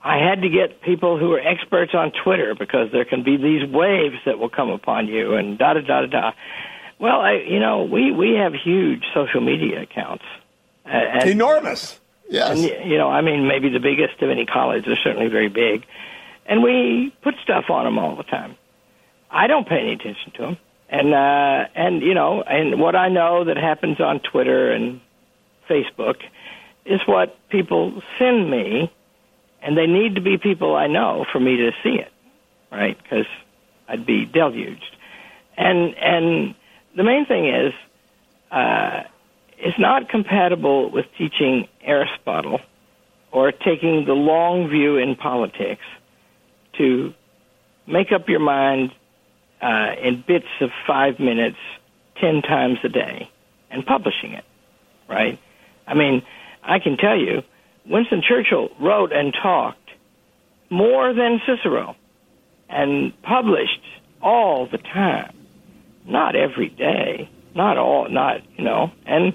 I 0.03 0.17
had 0.17 0.41
to 0.41 0.49
get 0.49 0.81
people 0.81 1.19
who 1.19 1.33
are 1.33 1.41
experts 1.41 1.93
on 1.95 2.13
Twitter 2.25 2.55
because 2.59 2.91
there 2.93 3.05
can 3.05 3.23
be 3.23 3.37
these 3.37 3.69
waves 3.71 4.17
that 4.25 4.39
will 4.39 4.49
come 4.49 4.71
upon 4.71 5.07
you 5.07 5.35
and 5.35 5.59
da 5.59 5.75
da 5.75 5.81
da 5.81 6.01
da 6.01 6.07
da. 6.07 6.31
Well, 7.01 7.21
I, 7.21 7.43
you 7.49 7.59
know, 7.59 7.85
we 7.85 8.13
we 8.13 8.35
have 8.35 8.53
huge 8.53 9.03
social 9.15 9.41
media 9.41 9.83
accounts. 9.83 10.25
And, 10.85 11.31
Enormous. 11.31 11.99
Yes. 12.29 12.51
and 12.51 12.91
you 12.91 12.99
know, 12.99 13.09
I 13.09 13.23
mean, 13.23 13.49
maybe 13.49 13.71
the 13.71 13.81
biggest 13.81 14.21
of 14.23 14.31
any 14.31 14.45
college. 14.45 14.85
They're 14.85 14.99
certainly 15.03 15.29
very 15.29 15.49
big, 15.49 15.87
and 16.47 16.63
we 16.63 17.13
put 17.23 17.35
stuff 17.43 17.71
on 17.71 17.85
them 17.87 17.99
all 17.99 18.17
the 18.17 18.23
time. 18.23 18.55
I 19.31 19.47
don't 19.47 19.67
pay 19.67 19.79
any 19.79 19.95
attention 19.95 20.33
to 20.37 20.43
them, 20.43 20.59
and 20.91 21.15
uh, 21.15 21.69
and 21.75 22.03
you 22.03 22.13
know, 22.13 22.43
and 22.43 22.79
what 22.79 22.95
I 22.95 23.09
know 23.09 23.45
that 23.45 23.57
happens 23.57 23.99
on 24.01 24.21
Twitter 24.21 24.71
and 24.71 25.01
Facebook 25.69 26.17
is 26.85 27.01
what 27.07 27.37
people 27.49 28.03
send 28.19 28.51
me, 28.51 28.93
and 29.63 29.77
they 29.77 29.87
need 29.87 30.17
to 30.17 30.21
be 30.21 30.37
people 30.37 30.77
I 30.77 30.87
know 30.87 31.25
for 31.33 31.41
me 31.41 31.57
to 31.57 31.71
see 31.83 31.99
it, 31.99 32.13
right? 32.71 32.97
Because 33.03 33.27
I'd 33.89 34.05
be 34.05 34.27
deluged, 34.27 34.97
and 35.57 35.95
and 35.97 36.55
the 36.97 37.05
main 37.05 37.27
thing 37.27 37.49
is. 37.49 37.73
Uh, 38.51 39.05
is 39.63 39.75
not 39.79 40.09
compatible 40.09 40.91
with 40.91 41.07
teaching 41.19 41.69
Aristotle 41.83 42.61
or 43.33 43.53
taking 43.53 44.05
the 44.07 44.15
long 44.15 44.69
view 44.69 44.97
in 44.97 45.15
politics 45.17 45.83
to 46.79 47.13
make 47.87 48.13
up 48.13 48.29
your 48.29 48.41
mind 48.41 48.91
uh, 49.61 49.93
in 50.03 50.25
bits 50.27 50.47
of 50.61 50.71
five 50.87 51.21
minutes, 51.21 51.59
ten 52.21 52.43
times 52.43 52.79
a 52.85 52.89
day, 52.89 53.31
and 53.71 53.85
publishing 53.85 54.33
it, 54.33 54.45
right? 55.09 55.39
I 55.87 55.95
mean, 55.95 56.23
I 56.63 56.79
can 56.79 56.97
tell 56.97 57.19
you, 57.19 57.43
Winston 57.87 58.23
Churchill 58.27 58.71
wrote 58.81 59.13
and 59.13 59.35
talked 59.35 59.79
more 60.71 61.13
than 61.13 61.41
Cicero 61.47 61.97
and 62.69 63.13
published 63.23 63.81
all 64.23 64.67
the 64.71 64.79
time, 64.79 65.40
not 66.07 66.37
every 66.37 66.69
day, 66.69 67.31
not 67.55 67.79
all, 67.79 68.09
not, 68.09 68.41
you 68.57 68.65
know, 68.65 68.93
and 69.07 69.33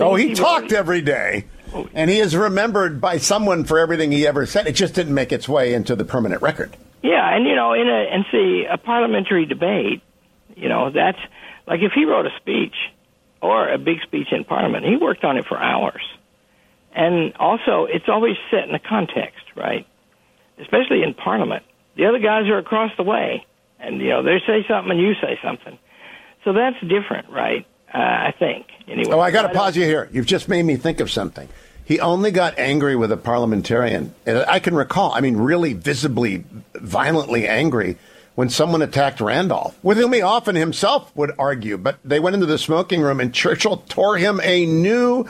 oh, 0.00 0.14
he 0.14 0.28
wrote- 0.28 0.36
talked 0.36 0.72
every 0.72 1.00
day. 1.00 1.46
Oh. 1.74 1.88
And 1.94 2.08
he 2.08 2.20
is 2.20 2.36
remembered 2.36 3.00
by 3.00 3.18
someone 3.18 3.64
for 3.64 3.78
everything 3.78 4.12
he 4.12 4.26
ever 4.26 4.46
said. 4.46 4.66
It 4.66 4.72
just 4.72 4.94
didn't 4.94 5.14
make 5.14 5.32
its 5.32 5.48
way 5.48 5.74
into 5.74 5.96
the 5.96 6.04
permanent 6.04 6.40
record. 6.40 6.76
Yeah, 7.02 7.34
and 7.34 7.44
you 7.44 7.54
know, 7.54 7.72
in 7.72 7.88
a 7.88 8.06
and 8.12 8.24
see 8.30 8.64
a 8.70 8.78
parliamentary 8.78 9.46
debate, 9.46 10.02
you 10.56 10.68
know, 10.68 10.90
that's 10.90 11.18
like 11.66 11.80
if 11.82 11.92
he 11.92 12.04
wrote 12.04 12.26
a 12.26 12.30
speech 12.40 12.74
or 13.42 13.68
a 13.68 13.78
big 13.78 14.00
speech 14.02 14.28
in 14.32 14.44
Parliament, 14.44 14.84
he 14.84 14.96
worked 14.96 15.24
on 15.24 15.36
it 15.36 15.44
for 15.46 15.58
hours. 15.58 16.02
And 16.94 17.34
also, 17.36 17.86
it's 17.88 18.08
always 18.08 18.36
set 18.50 18.68
in 18.68 18.74
a 18.74 18.78
context, 18.78 19.44
right? 19.54 19.86
Especially 20.58 21.02
in 21.02 21.12
Parliament, 21.12 21.62
the 21.96 22.06
other 22.06 22.18
guys 22.18 22.48
are 22.48 22.58
across 22.58 22.90
the 22.96 23.02
way, 23.02 23.44
and 23.80 24.00
you 24.00 24.08
know 24.08 24.22
they 24.22 24.38
say 24.46 24.64
something 24.68 24.92
and 24.92 25.00
you 25.00 25.14
say 25.20 25.38
something, 25.42 25.78
so 26.44 26.52
that's 26.52 26.80
different, 26.80 27.28
right? 27.30 27.66
Uh, 27.92 27.98
I 27.98 28.34
think 28.38 28.66
anyway. 28.88 29.14
Oh, 29.14 29.20
I 29.20 29.30
got 29.30 29.42
to 29.42 29.50
pause 29.50 29.76
you 29.76 29.84
here. 29.84 30.08
You've 30.12 30.26
just 30.26 30.48
made 30.48 30.64
me 30.64 30.76
think 30.76 31.00
of 31.00 31.10
something. 31.10 31.48
He 31.86 32.00
only 32.00 32.32
got 32.32 32.58
angry 32.58 32.96
with 32.96 33.12
a 33.12 33.16
parliamentarian. 33.16 34.12
And 34.26 34.38
I 34.48 34.58
can 34.58 34.74
recall, 34.74 35.12
I 35.12 35.20
mean, 35.20 35.36
really 35.36 35.72
visibly, 35.72 36.44
violently 36.74 37.46
angry 37.46 37.96
when 38.34 38.50
someone 38.50 38.82
attacked 38.82 39.20
Randolph, 39.20 39.78
with 39.84 39.96
whom 39.96 40.12
he 40.12 40.20
often 40.20 40.56
himself 40.56 41.14
would 41.14 41.30
argue. 41.38 41.78
But 41.78 41.98
they 42.04 42.18
went 42.18 42.34
into 42.34 42.46
the 42.46 42.58
smoking 42.58 43.02
room 43.02 43.20
and 43.20 43.32
Churchill 43.32 43.84
tore 43.88 44.18
him 44.18 44.40
a 44.42 44.66
new, 44.66 45.26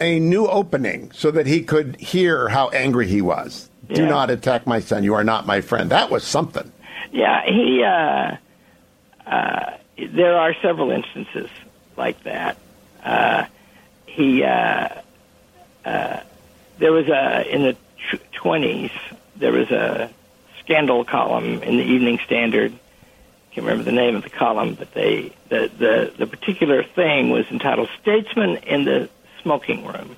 a 0.00 0.18
new 0.18 0.46
opening 0.46 1.12
so 1.12 1.30
that 1.30 1.46
he 1.46 1.62
could 1.62 2.00
hear 2.00 2.48
how 2.48 2.70
angry 2.70 3.06
he 3.06 3.20
was. 3.20 3.68
Do 3.92 4.06
not 4.06 4.30
attack 4.30 4.66
my 4.66 4.80
son. 4.80 5.04
You 5.04 5.14
are 5.14 5.24
not 5.24 5.46
my 5.46 5.60
friend. 5.60 5.90
That 5.90 6.10
was 6.10 6.24
something. 6.24 6.72
Yeah, 7.12 7.44
he. 7.44 7.82
Uh, 7.82 8.36
uh, 9.26 9.76
there 9.96 10.36
are 10.38 10.54
several 10.62 10.90
instances 10.90 11.50
like 11.96 12.22
that. 12.24 12.58
Uh, 13.02 13.46
he. 14.06 14.42
Uh, 14.42 14.88
uh, 15.84 16.20
there 16.78 16.92
was 16.92 17.08
a 17.08 17.54
in 17.54 17.62
the 17.62 17.76
twenties. 18.32 18.90
There 19.36 19.52
was 19.52 19.70
a 19.70 20.10
scandal 20.60 21.04
column 21.04 21.62
in 21.62 21.76
the 21.76 21.84
Evening 21.84 22.18
Standard. 22.26 22.72
Can't 23.52 23.66
remember 23.66 23.84
the 23.84 23.92
name 23.92 24.14
of 24.16 24.22
the 24.22 24.30
column, 24.30 24.74
but 24.74 24.92
they 24.92 25.32
the 25.48 25.70
the 25.78 26.12
the 26.18 26.26
particular 26.26 26.82
thing 26.82 27.30
was 27.30 27.46
entitled 27.50 27.88
"Statesman 28.02 28.56
in 28.58 28.84
the 28.84 29.08
Smoking 29.42 29.86
Room." 29.86 30.16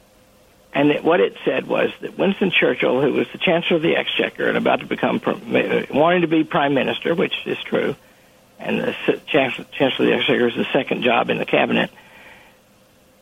And 0.73 0.91
it, 0.91 1.03
what 1.03 1.21
it 1.21 1.35
said 1.45 1.67
was 1.67 1.91
that 2.01 2.17
Winston 2.17 2.51
Churchill, 2.51 3.01
who 3.01 3.13
was 3.13 3.27
the 3.33 3.39
Chancellor 3.39 3.77
of 3.77 3.83
the 3.83 3.97
Exchequer 3.97 4.47
and 4.47 4.57
about 4.57 4.81
to 4.81 4.87
become, 4.87 5.21
uh, 5.27 5.83
wanting 5.93 6.21
to 6.23 6.29
be 6.29 6.45
Prime 6.45 6.75
Minister, 6.75 7.15
which 7.15 7.35
is 7.45 7.59
true, 7.59 7.97
and 8.59 8.79
the 8.79 9.21
Chancellor, 9.27 9.65
Chancellor 9.73 10.07
of 10.07 10.11
the 10.13 10.17
Exchequer 10.19 10.47
is 10.47 10.55
the 10.55 10.67
second 10.73 11.03
job 11.03 11.31
in 11.31 11.39
the 11.39 11.47
cabinet, 11.47 11.91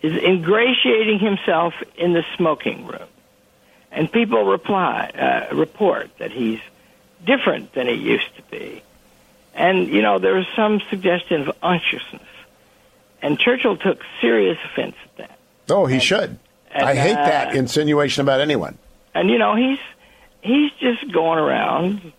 is 0.03 0.13
ingratiating 0.13 1.19
himself 1.21 1.75
in 1.97 2.13
the 2.13 2.25
smoking 2.37 2.87
room. 2.87 3.09
And 3.91 4.13
people 4.13 4.45
reply, 4.45 5.11
uh, 5.51 5.55
report 5.55 6.11
that 6.19 6.31
he's 6.31 6.61
different 7.25 7.73
than 7.73 7.87
he 7.87 7.95
used 7.95 8.37
to 8.37 8.43
be. 8.51 8.83
And, 9.55 9.89
you 9.89 10.03
know, 10.03 10.19
there 10.19 10.35
was 10.35 10.47
some 10.55 10.81
suggestion 10.91 11.49
of 11.49 11.57
unctuousness. 11.63 12.29
And 13.23 13.39
Churchill 13.39 13.77
took 13.77 14.03
serious 14.21 14.59
offense 14.65 14.95
at 15.05 15.17
that. 15.17 15.39
Oh, 15.71 15.87
he 15.87 15.99
should. 15.99 16.39
And, 16.79 16.89
I 16.89 16.95
hate 16.95 17.17
uh, 17.17 17.25
that 17.25 17.55
insinuation 17.55 18.23
about 18.23 18.41
anyone. 18.41 18.79
and 19.15 19.31
you 19.31 19.39
know 19.39 19.55
he's 19.55 19.79
he's 20.43 20.73
just 20.73 21.13
going 21.13 21.39
around 21.39 22.13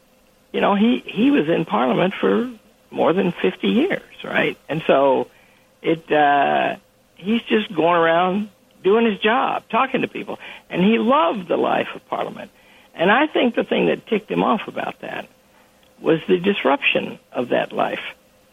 you 0.51 0.61
know 0.61 0.75
he 0.75 0.99
he 1.05 1.31
was 1.31 1.47
in 1.49 1.65
parliament 1.65 2.13
for 2.19 2.51
more 2.91 3.13
than 3.13 3.31
50 3.31 3.67
years 3.67 4.01
right? 4.23 4.57
And 4.67 4.83
so 4.85 5.27
it 5.81 6.11
uh 6.11 6.75
he's 7.15 7.41
just 7.43 7.73
going 7.73 7.95
around 7.95 8.49
doing 8.83 9.05
his 9.05 9.19
job 9.19 9.63
talking 9.69 10.01
to 10.01 10.07
people. 10.07 10.39
And 10.69 10.83
he 10.83 10.97
loved 10.97 11.47
the 11.47 11.57
life 11.57 11.89
of 11.95 12.05
parliament. 12.07 12.51
And 12.95 13.11
i 13.11 13.27
think 13.27 13.55
the 13.55 13.63
thing 13.63 13.87
that 13.87 14.07
ticked 14.07 14.29
him 14.29 14.43
off 14.43 14.67
about 14.67 14.99
that 15.01 15.27
was 16.01 16.19
the 16.27 16.37
disruption 16.37 17.19
of 17.31 17.49
that 17.49 17.71
life 17.71 18.03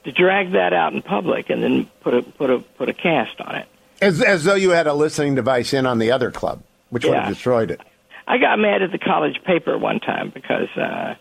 to 0.05 0.13
drag 0.13 0.53
that 0.53 0.73
out 0.73 0.93
in 0.93 1.03
public 1.03 1.51
and 1.51 1.63
then 1.63 1.87
put 2.01 2.15
a 2.15 2.23
put 2.23 2.51
a 2.51 2.59
put 2.59 2.89
a 2.89 2.95
cast 2.95 3.41
on 3.41 3.57
it 3.57 3.67
As, 4.01 4.21
as 4.21 4.45
though 4.45 4.55
you 4.55 4.71
had 4.71 4.87
a 4.87 4.95
listening 4.95 5.35
device 5.35 5.73
in 5.73 5.87
on 5.87 5.99
the 5.99 6.13
other 6.13 6.31
club, 6.31 6.63
which 6.91 7.05
would 7.05 7.17
have 7.17 7.29
destroyed 7.29 7.71
it. 7.71 7.81
I 8.27 8.39
got 8.39 8.59
mad 8.59 8.83
at 8.83 8.91
the 8.93 8.99
college 8.99 9.41
paper 9.45 9.79
one 9.79 10.01
time 10.01 10.31
because, 10.35 10.69
uh, 10.77 11.15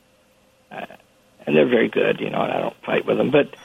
uh, 0.71 0.85
and 1.45 1.55
they're 1.55 1.69
very 1.69 1.87
good, 1.89 2.19
you 2.19 2.29
know, 2.29 2.41
and 2.41 2.51
I 2.51 2.59
don't 2.59 2.75
fight 2.85 3.05
with 3.05 3.17
them, 3.17 3.31
but 3.31 3.55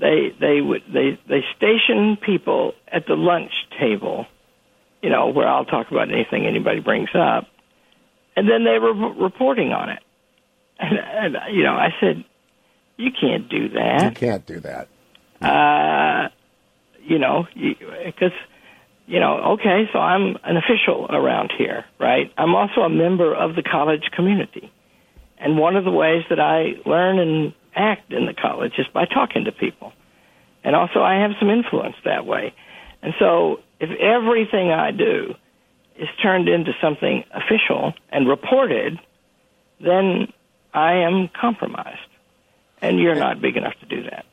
they 0.00 0.34
they 0.40 0.60
would 0.60 0.82
they 0.92 1.18
they 1.28 1.44
station 1.56 2.16
people 2.16 2.74
at 2.86 3.06
the 3.06 3.14
lunch 3.14 3.52
table, 3.78 4.26
you 5.02 5.10
know, 5.10 5.28
where 5.28 5.46
I'll 5.48 5.64
talk 5.64 5.90
about 5.90 6.10
anything 6.12 6.46
anybody 6.46 6.80
brings 6.80 7.10
up, 7.14 7.46
and 8.36 8.48
then 8.48 8.64
they 8.64 8.78
were 8.78 8.92
reporting 8.92 9.72
on 9.72 9.90
it. 9.90 10.00
And, 10.80 10.98
and 10.98 11.56
you 11.56 11.64
know, 11.64 11.74
I 11.74 11.90
said, 12.00 12.24
you 12.96 13.10
can't 13.12 13.48
do 13.48 13.70
that. 13.70 14.04
You 14.04 14.10
can't 14.10 14.46
do 14.46 14.60
that. 14.60 14.88
Uh, 15.40 16.28
you 17.02 17.18
know, 17.18 17.46
because 17.54 18.32
you 19.08 19.20
know, 19.20 19.54
okay, 19.54 19.88
so 19.90 19.98
I'm 19.98 20.36
an 20.44 20.58
official 20.58 21.06
around 21.08 21.50
here, 21.56 21.86
right? 21.98 22.30
I'm 22.36 22.54
also 22.54 22.82
a 22.82 22.90
member 22.90 23.34
of 23.34 23.56
the 23.56 23.62
college 23.62 24.10
community. 24.14 24.70
And 25.38 25.56
one 25.56 25.76
of 25.76 25.84
the 25.84 25.90
ways 25.90 26.24
that 26.28 26.38
I 26.38 26.74
learn 26.84 27.18
and 27.18 27.54
act 27.74 28.12
in 28.12 28.26
the 28.26 28.34
college 28.34 28.74
is 28.76 28.86
by 28.92 29.06
talking 29.06 29.44
to 29.44 29.52
people. 29.52 29.94
And 30.62 30.76
also, 30.76 31.00
I 31.00 31.22
have 31.22 31.30
some 31.40 31.48
influence 31.48 31.96
that 32.04 32.26
way. 32.26 32.52
And 33.00 33.14
so, 33.18 33.60
if 33.80 33.88
everything 33.98 34.70
I 34.70 34.90
do 34.90 35.34
is 35.96 36.08
turned 36.22 36.48
into 36.48 36.72
something 36.82 37.24
official 37.32 37.94
and 38.10 38.28
reported, 38.28 38.98
then 39.80 40.30
I 40.74 40.94
am 40.96 41.28
compromised. 41.28 41.98
And 42.82 42.98
you're 43.00 43.14
not 43.14 43.40
big 43.40 43.56
enough 43.56 43.74
to 43.80 43.86
do 43.86 44.02
that. 44.02 44.26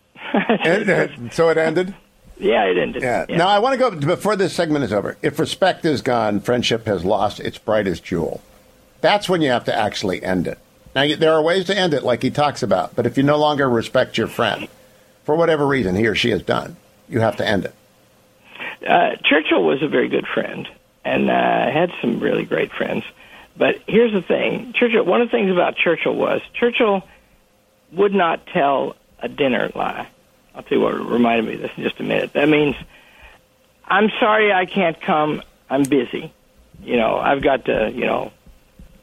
and, 0.65 0.89
uh, 0.89 1.29
so 1.31 1.49
it 1.49 1.57
ended? 1.57 1.95
Yeah, 2.37 2.65
it 2.65 2.77
ended. 2.77 3.01
Yeah. 3.01 3.25
yeah. 3.29 3.37
Now, 3.37 3.47
I 3.47 3.59
want 3.59 3.73
to 3.73 3.77
go 3.77 3.91
before 3.91 4.35
this 4.35 4.53
segment 4.53 4.83
is 4.83 4.91
over. 4.91 5.17
If 5.21 5.39
respect 5.39 5.85
is 5.85 6.01
gone, 6.01 6.41
friendship 6.41 6.85
has 6.85 7.05
lost 7.05 7.39
its 7.39 7.57
brightest 7.57 8.03
jewel. 8.03 8.41
That's 9.01 9.29
when 9.29 9.41
you 9.41 9.49
have 9.51 9.65
to 9.65 9.75
actually 9.75 10.23
end 10.23 10.47
it. 10.47 10.59
Now, 10.95 11.05
there 11.15 11.33
are 11.33 11.41
ways 11.41 11.65
to 11.65 11.77
end 11.77 11.93
it, 11.93 12.03
like 12.03 12.23
he 12.23 12.31
talks 12.31 12.63
about, 12.63 12.95
but 12.95 13.05
if 13.05 13.17
you 13.17 13.23
no 13.23 13.37
longer 13.37 13.69
respect 13.69 14.17
your 14.17 14.27
friend, 14.27 14.67
for 15.23 15.35
whatever 15.35 15.67
reason 15.67 15.95
he 15.95 16.07
or 16.07 16.15
she 16.15 16.29
has 16.29 16.41
done, 16.41 16.77
you 17.09 17.19
have 17.19 17.35
to 17.37 17.47
end 17.47 17.65
it. 17.65 17.75
Uh, 18.87 19.15
Churchill 19.23 19.63
was 19.63 19.81
a 19.81 19.87
very 19.87 20.07
good 20.07 20.27
friend 20.27 20.67
and 21.03 21.29
uh, 21.29 21.71
had 21.71 21.91
some 22.01 22.19
really 22.19 22.45
great 22.45 22.71
friends. 22.71 23.03
But 23.57 23.81
here's 23.87 24.11
the 24.11 24.21
thing 24.21 24.73
Churchill, 24.73 25.05
one 25.05 25.21
of 25.21 25.27
the 25.27 25.31
things 25.31 25.51
about 25.51 25.75
Churchill 25.75 26.15
was 26.15 26.41
Churchill 26.53 27.03
would 27.91 28.13
not 28.13 28.45
tell 28.47 28.95
a 29.19 29.27
dinner 29.27 29.71
lie. 29.75 30.07
I'll 30.55 30.63
tell 30.63 30.77
you 30.77 30.83
what 30.83 30.93
reminded 30.93 31.45
me 31.45 31.53
of 31.55 31.61
this 31.61 31.71
in 31.75 31.83
just 31.83 31.99
a 31.99 32.03
minute. 32.03 32.33
That 32.33 32.47
means, 32.47 32.75
I'm 33.85 34.09
sorry 34.19 34.53
I 34.53 34.65
can't 34.65 34.99
come. 34.99 35.41
I'm 35.69 35.83
busy. 35.83 36.33
You 36.81 36.97
know, 36.97 37.17
I've 37.17 37.41
got 37.41 37.65
to, 37.65 37.91
you 37.93 38.05
know, 38.05 38.31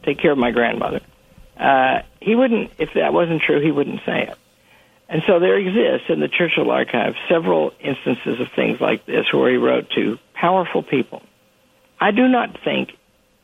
take 0.03 0.19
care 0.19 0.33
of 0.33 0.39
my 0.39 0.51
grandmother. 0.51 1.01
Uh, 1.57 2.03
he 2.21 2.35
wouldn't, 2.35 2.73
if 2.79 2.95
that 2.95 3.13
wasn't 3.13 3.43
true, 3.43 3.61
he 3.61 3.71
wouldn't 3.71 4.01
say 4.05 4.29
it. 4.29 4.39
And 5.09 5.23
so 5.27 5.39
there 5.39 5.59
exists 5.59 6.09
in 6.09 6.21
the 6.21 6.29
Churchill 6.29 6.71
archive 6.71 7.15
several 7.29 7.73
instances 7.81 8.41
of 8.41 8.49
things 8.57 8.81
like 8.81 9.05
this 9.05 9.31
where 9.33 9.51
he 9.51 9.59
wrote 9.59 9.91
to 9.91 10.19
powerful 10.33 10.83
people. 10.83 11.23
I 12.01 12.13
do 12.13 12.27
not 12.29 12.59
think, 12.65 12.97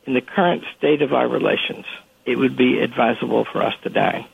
in 0.07 0.15
the 0.15 0.23
current 0.23 0.65
state 0.79 1.03
of 1.03 1.13
our 1.13 1.29
relations, 1.29 1.85
it 2.25 2.37
would 2.37 2.57
be 2.57 2.81
advisable 2.81 3.45
for 3.45 3.63
us 3.63 3.75
to 3.83 3.91
die. 3.91 4.27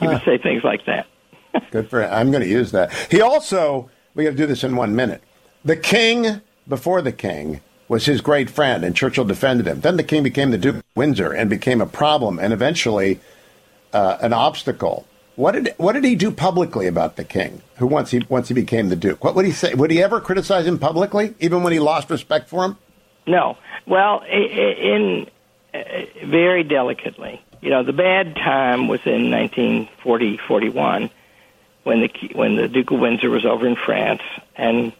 He 0.00 0.06
huh. 0.06 0.12
would 0.12 0.22
say 0.22 0.38
things 0.38 0.64
like 0.64 0.86
that. 0.86 1.06
Good 1.70 1.90
for 1.90 2.02
him. 2.02 2.12
I'm 2.12 2.30
going 2.30 2.42
to 2.42 2.48
use 2.48 2.72
that. 2.72 2.92
He 3.10 3.20
also, 3.20 3.90
we 4.14 4.24
have 4.24 4.34
to 4.34 4.38
do 4.38 4.46
this 4.46 4.64
in 4.64 4.76
one 4.76 4.94
minute. 4.94 5.22
The 5.64 5.76
king, 5.76 6.40
before 6.68 7.02
the 7.02 7.12
king, 7.12 7.60
was 7.88 8.06
his 8.06 8.20
great 8.20 8.50
friend, 8.50 8.84
and 8.84 8.96
Churchill 8.96 9.24
defended 9.24 9.66
him. 9.66 9.80
Then 9.80 9.96
the 9.96 10.02
king 10.02 10.22
became 10.22 10.50
the 10.50 10.58
Duke 10.58 10.76
of 10.76 10.84
Windsor 10.94 11.32
and 11.32 11.50
became 11.50 11.80
a 11.80 11.86
problem 11.86 12.38
and 12.38 12.52
eventually 12.52 13.20
uh, 13.92 14.18
an 14.20 14.32
obstacle. 14.32 15.06
What 15.36 15.52
did 15.52 15.74
what 15.78 15.94
did 15.94 16.04
he 16.04 16.14
do 16.14 16.30
publicly 16.30 16.86
about 16.86 17.16
the 17.16 17.24
king? 17.24 17.60
Who 17.76 17.86
once 17.86 18.10
he 18.10 18.24
once 18.28 18.48
he 18.48 18.54
became 18.54 18.88
the 18.88 18.96
duke? 18.96 19.24
What 19.24 19.34
would 19.34 19.44
he 19.44 19.50
say? 19.50 19.74
Would 19.74 19.90
he 19.90 20.00
ever 20.00 20.20
criticize 20.20 20.64
him 20.64 20.78
publicly, 20.78 21.34
even 21.40 21.64
when 21.64 21.72
he 21.72 21.80
lost 21.80 22.08
respect 22.08 22.48
for 22.48 22.64
him? 22.64 22.78
No. 23.26 23.56
Well, 23.86 24.22
in, 24.30 24.42
in 24.42 25.30
uh, 25.74 26.26
very 26.26 26.62
delicately. 26.62 27.42
You 27.60 27.70
know, 27.70 27.82
the 27.82 27.92
bad 27.92 28.36
time 28.36 28.86
was 28.86 29.00
in 29.06 29.30
1940 29.30 30.36
41 30.36 31.10
when 31.84 32.00
the 32.00 32.30
when 32.34 32.56
the 32.56 32.68
Duke 32.68 32.90
of 32.90 32.98
Windsor 32.98 33.30
was 33.30 33.46
over 33.46 33.66
in 33.66 33.76
France, 33.76 34.22
and 34.56 34.92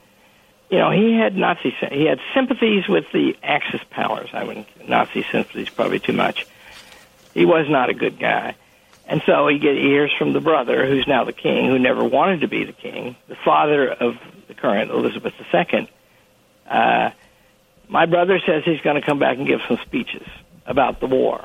you 0.71 0.79
know 0.79 0.91
he 0.91 1.15
had 1.19 1.37
Nazi 1.37 1.75
he 1.91 2.05
had 2.05 2.21
sympathies 2.35 2.87
with 2.89 3.07
the 3.13 3.37
Axis 3.43 3.81
powers. 3.91 4.31
I 4.33 4.45
wouldn't 4.45 4.89
Nazi 4.89 5.25
sympathies 5.33 5.71
probably 5.71 5.99
too 5.99 6.13
much. 6.13 6.47
He 7.33 7.45
was 7.45 7.69
not 7.69 7.91
a 7.91 7.95
good 7.95 8.19
guy, 8.19 8.55
and 9.09 9.23
so 9.27 9.49
he 9.49 9.59
get 9.59 9.75
he 9.77 9.83
hears 9.83 10.13
from 10.17 10.33
the 10.33 10.41
brother, 10.41 10.87
who's 10.87 11.07
now 11.07 11.25
the 11.25 11.33
king, 11.33 11.67
who 11.67 11.79
never 11.79 12.05
wanted 12.05 12.43
to 12.43 12.49
be 12.49 12.65
the 12.65 12.73
king, 12.73 13.17
the 13.29 13.37
father 13.37 13.91
of 13.91 14.15
the 14.47 14.55
current 14.55 14.91
Elizabeth 14.91 15.35
II. 15.53 15.91
Uh, 16.69 17.11
my 17.89 18.07
brother 18.07 18.41
says 18.47 18.63
he's 18.65 18.81
going 18.81 18.97
to 18.97 19.03
come 19.03 19.19
back 19.19 19.37
and 19.37 19.47
give 19.47 19.61
some 19.69 19.79
speeches 19.79 20.27
about 20.67 21.01
the 21.01 21.07
war. 21.07 21.45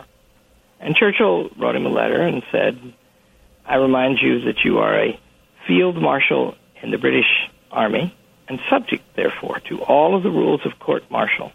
And 0.79 0.95
Churchill 0.95 1.49
wrote 1.57 1.75
him 1.75 1.85
a 1.85 1.89
letter 1.89 2.21
and 2.21 2.41
said, 2.51 2.93
I 3.65 3.75
remind 3.75 4.19
you 4.21 4.41
that 4.45 4.63
you 4.63 4.79
are 4.79 4.97
a 4.97 5.19
field 5.69 5.95
marshal 6.01 6.55
in 6.81 6.89
the 6.89 6.97
British 6.97 7.27
Army 7.71 8.13
and 8.47 8.59
subject, 8.71 9.03
therefore, 9.15 9.59
to 9.69 9.83
all 9.83 10.15
of 10.15 10.23
the 10.23 10.31
rules 10.31 10.61
of 10.65 10.79
court 10.79 11.03
martial. 11.11 11.51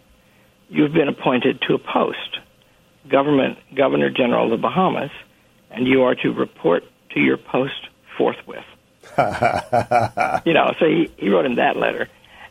You've 0.69 0.93
been 0.93 1.09
appointed 1.09 1.61
to 1.63 1.75
a 1.75 1.79
post, 1.79 2.39
government 3.09 3.59
governor 3.75 4.11
general 4.11 4.45
of 4.45 4.51
the 4.53 4.57
Bahamas, 4.57 5.11
and 5.73 5.89
you 5.89 6.05
are 6.05 6.15
to 6.15 6.31
report 6.31 6.85
to 7.11 7.21
your 7.21 7.37
post 7.37 7.89
forthwith. 8.17 8.65
you 10.47 10.55
know, 10.55 10.73
so 10.79 10.87
he, 10.87 11.11
he 11.17 11.29
wrote 11.29 11.45
him 11.45 11.57
that 11.57 11.77
letter. 11.77 12.09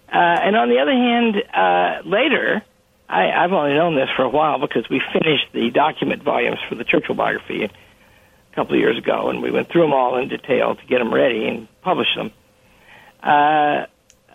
Uh, 0.09 0.17
and 0.17 0.57
on 0.57 0.67
the 0.67 0.79
other 0.79 0.91
hand, 0.91 1.35
uh, 1.53 2.07
later, 2.07 2.61
I, 3.07 3.31
I've 3.31 3.53
only 3.53 3.73
known 3.73 3.95
this 3.95 4.09
for 4.17 4.23
a 4.23 4.29
while 4.29 4.59
because 4.59 4.87
we 4.89 5.01
finished 5.13 5.47
the 5.53 5.71
document 5.71 6.23
volumes 6.23 6.59
for 6.67 6.75
the 6.75 6.83
Churchill 6.83 7.15
biography 7.15 7.69
couple 8.55 8.75
of 8.75 8.79
years 8.79 8.97
ago, 8.97 9.29
and 9.29 9.41
we 9.41 9.51
went 9.51 9.69
through 9.69 9.81
them 9.81 9.93
all 9.93 10.17
in 10.17 10.29
detail 10.29 10.75
to 10.75 10.85
get 10.85 10.99
them 10.99 11.13
ready 11.13 11.47
and 11.47 11.67
publish 11.81 12.07
them. 12.15 12.31
Uh, 13.21 13.85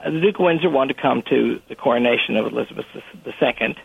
the 0.04 0.20
Duke 0.20 0.36
of 0.36 0.44
Windsor 0.44 0.70
wanted 0.70 0.96
to 0.96 1.02
come 1.02 1.22
to 1.28 1.60
the 1.68 1.74
coronation 1.74 2.36
of 2.36 2.46
Elizabeth 2.46 2.86
II, 2.94 3.76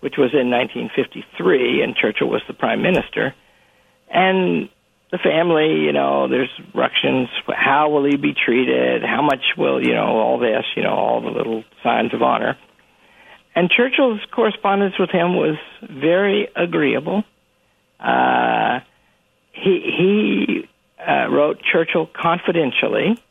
which 0.00 0.16
was 0.16 0.32
in 0.34 0.50
1953, 0.50 1.82
and 1.82 1.96
Churchill 1.96 2.28
was 2.28 2.42
the 2.46 2.54
prime 2.54 2.82
minister. 2.82 3.34
And 4.08 4.68
the 5.10 5.18
family, 5.18 5.84
you 5.84 5.92
know, 5.92 6.28
there's 6.28 6.50
ructions. 6.74 7.28
How 7.48 7.90
will 7.90 8.04
he 8.04 8.16
be 8.16 8.34
treated? 8.34 9.02
How 9.02 9.22
much 9.22 9.56
will, 9.56 9.84
you 9.84 9.94
know, 9.94 10.18
all 10.18 10.38
this, 10.38 10.64
you 10.76 10.82
know, 10.82 10.94
all 10.94 11.20
the 11.20 11.30
little 11.30 11.64
signs 11.82 12.12
of 12.12 12.22
honor. 12.22 12.58
And 13.54 13.70
Churchill's 13.70 14.20
correspondence 14.32 14.98
with 14.98 15.10
him 15.10 15.34
was 15.36 15.56
very 15.82 16.48
agreeable. 16.54 17.24
Uh, 17.98 18.80
he 19.56 19.80
he 19.98 20.68
uh, 21.06 21.28
wrote 21.30 21.60
Churchill 21.62 22.08
confidentially, 22.14 23.22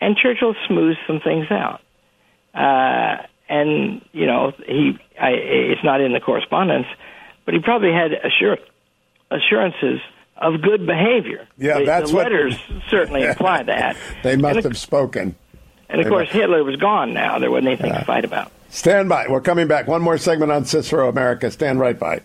and 0.00 0.16
Churchill 0.16 0.54
smoothed 0.66 0.98
some 1.06 1.20
things 1.20 1.46
out. 1.50 1.80
Uh, 2.54 3.22
and 3.48 4.02
you 4.12 4.26
know, 4.26 4.52
he 4.66 4.98
I, 5.20 5.30
it's 5.30 5.84
not 5.84 6.00
in 6.00 6.12
the 6.12 6.20
correspondence, 6.20 6.86
but 7.44 7.54
he 7.54 7.60
probably 7.60 7.92
had 7.92 8.12
assur- 8.12 8.58
assurances 9.30 10.00
of 10.36 10.62
good 10.62 10.86
behavior. 10.86 11.46
Yeah, 11.58 11.80
the, 11.80 11.84
that's 11.84 12.10
the 12.10 12.16
letters 12.16 12.56
what, 12.56 12.82
certainly 12.88 13.22
imply 13.22 13.62
that. 13.64 13.96
they 14.22 14.36
must 14.36 14.56
and 14.56 14.64
have 14.64 14.78
spoken. 14.78 15.36
And 15.88 16.00
of 16.00 16.04
they 16.04 16.10
course, 16.10 16.28
must. 16.28 16.36
Hitler 16.36 16.64
was 16.64 16.76
gone 16.76 17.12
now. 17.12 17.38
There 17.38 17.50
wasn't 17.50 17.68
anything 17.68 17.92
yeah. 17.92 18.00
to 18.00 18.04
fight 18.04 18.24
about. 18.24 18.52
Stand 18.70 19.08
by. 19.08 19.26
We're 19.28 19.40
coming 19.40 19.66
back. 19.66 19.88
One 19.88 20.00
more 20.00 20.16
segment 20.16 20.52
on 20.52 20.64
Cicero 20.64 21.08
America. 21.08 21.50
Stand 21.50 21.80
right 21.80 21.98
by. 21.98 22.22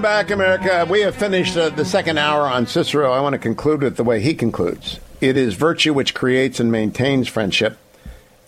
Welcome 0.00 0.16
back, 0.16 0.30
America. 0.30 0.86
We 0.90 1.02
have 1.02 1.14
finished 1.14 1.58
uh, 1.58 1.68
the 1.68 1.84
second 1.84 2.16
hour 2.16 2.48
on 2.48 2.66
Cicero. 2.66 3.12
I 3.12 3.20
want 3.20 3.34
to 3.34 3.38
conclude 3.38 3.82
with 3.82 3.98
the 3.98 4.02
way 4.02 4.22
he 4.22 4.32
concludes. 4.32 4.98
It 5.20 5.36
is 5.36 5.52
virtue 5.52 5.92
which 5.92 6.14
creates 6.14 6.58
and 6.58 6.72
maintains 6.72 7.28
friendship, 7.28 7.76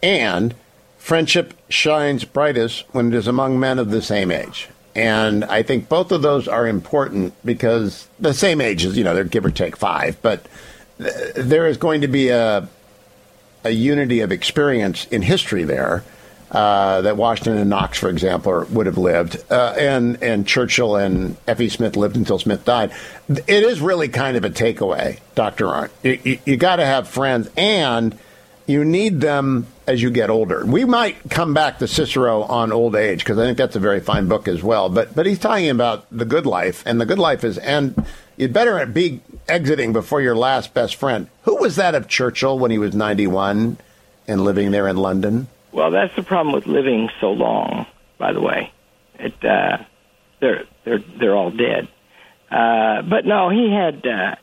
and 0.02 0.54
friendship 0.96 1.52
shines 1.68 2.24
brightest 2.24 2.86
when 2.92 3.08
it 3.08 3.14
is 3.14 3.26
among 3.26 3.60
men 3.60 3.78
of 3.78 3.90
the 3.90 4.00
same 4.00 4.30
age. 4.30 4.70
And 4.94 5.44
I 5.44 5.62
think 5.62 5.90
both 5.90 6.10
of 6.10 6.22
those 6.22 6.48
are 6.48 6.66
important 6.66 7.34
because 7.44 8.08
the 8.18 8.32
same 8.32 8.62
age 8.62 8.86
is, 8.86 8.96
you 8.96 9.04
know, 9.04 9.14
they're 9.14 9.24
give 9.24 9.44
or 9.44 9.50
take 9.50 9.76
five, 9.76 10.22
but 10.22 10.46
th- 10.96 11.34
there 11.34 11.66
is 11.66 11.76
going 11.76 12.00
to 12.00 12.08
be 12.08 12.30
a, 12.30 12.66
a 13.62 13.70
unity 13.70 14.20
of 14.20 14.32
experience 14.32 15.04
in 15.08 15.20
history 15.20 15.64
there 15.64 16.02
uh, 16.52 17.00
that 17.00 17.16
Washington 17.16 17.56
and 17.56 17.70
Knox, 17.70 17.98
for 17.98 18.10
example, 18.10 18.66
would 18.70 18.84
have 18.84 18.98
lived, 18.98 19.42
uh, 19.50 19.74
and 19.78 20.22
and 20.22 20.46
Churchill 20.46 20.96
and 20.96 21.36
F.E. 21.48 21.70
Smith 21.70 21.96
lived 21.96 22.14
until 22.14 22.38
Smith 22.38 22.64
died. 22.66 22.92
It 23.28 23.48
is 23.48 23.80
really 23.80 24.08
kind 24.08 24.36
of 24.36 24.44
a 24.44 24.50
takeaway, 24.50 25.18
Doctor 25.34 25.66
Arnn. 25.66 25.90
You, 26.02 26.18
you, 26.22 26.38
you 26.44 26.56
got 26.58 26.76
to 26.76 26.84
have 26.84 27.08
friends, 27.08 27.48
and 27.56 28.18
you 28.66 28.84
need 28.84 29.22
them 29.22 29.66
as 29.86 30.02
you 30.02 30.10
get 30.10 30.28
older. 30.28 30.64
We 30.66 30.84
might 30.84 31.16
come 31.30 31.54
back 31.54 31.78
to 31.78 31.88
Cicero 31.88 32.42
on 32.42 32.70
old 32.70 32.96
age 32.96 33.20
because 33.20 33.38
I 33.38 33.46
think 33.46 33.56
that's 33.56 33.76
a 33.76 33.80
very 33.80 34.00
fine 34.00 34.28
book 34.28 34.46
as 34.46 34.62
well. 34.62 34.90
But 34.90 35.14
but 35.14 35.24
he's 35.24 35.38
talking 35.38 35.70
about 35.70 36.04
the 36.10 36.26
good 36.26 36.44
life, 36.44 36.82
and 36.84 37.00
the 37.00 37.06
good 37.06 37.18
life 37.18 37.44
is 37.44 37.56
and 37.56 38.04
you'd 38.36 38.52
better 38.52 38.84
be 38.84 39.22
exiting 39.48 39.94
before 39.94 40.20
your 40.20 40.36
last 40.36 40.74
best 40.74 40.96
friend. 40.96 41.28
Who 41.44 41.56
was 41.56 41.76
that 41.76 41.94
of 41.94 42.08
Churchill 42.08 42.58
when 42.58 42.70
he 42.70 42.78
was 42.78 42.94
ninety 42.94 43.26
one 43.26 43.78
and 44.28 44.44
living 44.44 44.70
there 44.70 44.86
in 44.86 44.98
London? 44.98 45.48
Well, 45.72 45.90
that's 45.90 46.14
the 46.14 46.22
problem 46.22 46.54
with 46.54 46.66
living 46.66 47.10
so 47.20 47.32
long. 47.32 47.86
By 48.18 48.32
the 48.32 48.40
way, 48.40 48.70
it 49.18 49.44
uh, 49.44 49.78
they're 50.38 50.64
they're 50.84 50.98
they're 50.98 51.34
all 51.34 51.50
dead. 51.50 51.88
Uh, 52.50 53.02
but 53.02 53.24
no, 53.24 53.48
he 53.48 53.72
had. 53.72 54.06
Uh, 54.06 54.36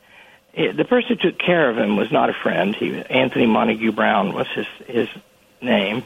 the 0.52 0.84
person 0.84 1.16
who 1.16 1.30
took 1.30 1.38
care 1.38 1.70
of 1.70 1.78
him 1.78 1.96
was 1.96 2.10
not 2.10 2.28
a 2.28 2.32
friend. 2.32 2.74
He 2.74 3.00
Anthony 3.08 3.46
Montague 3.46 3.92
Browne 3.92 4.34
was 4.34 4.48
his 4.54 4.66
his 4.86 5.08
name, 5.62 6.02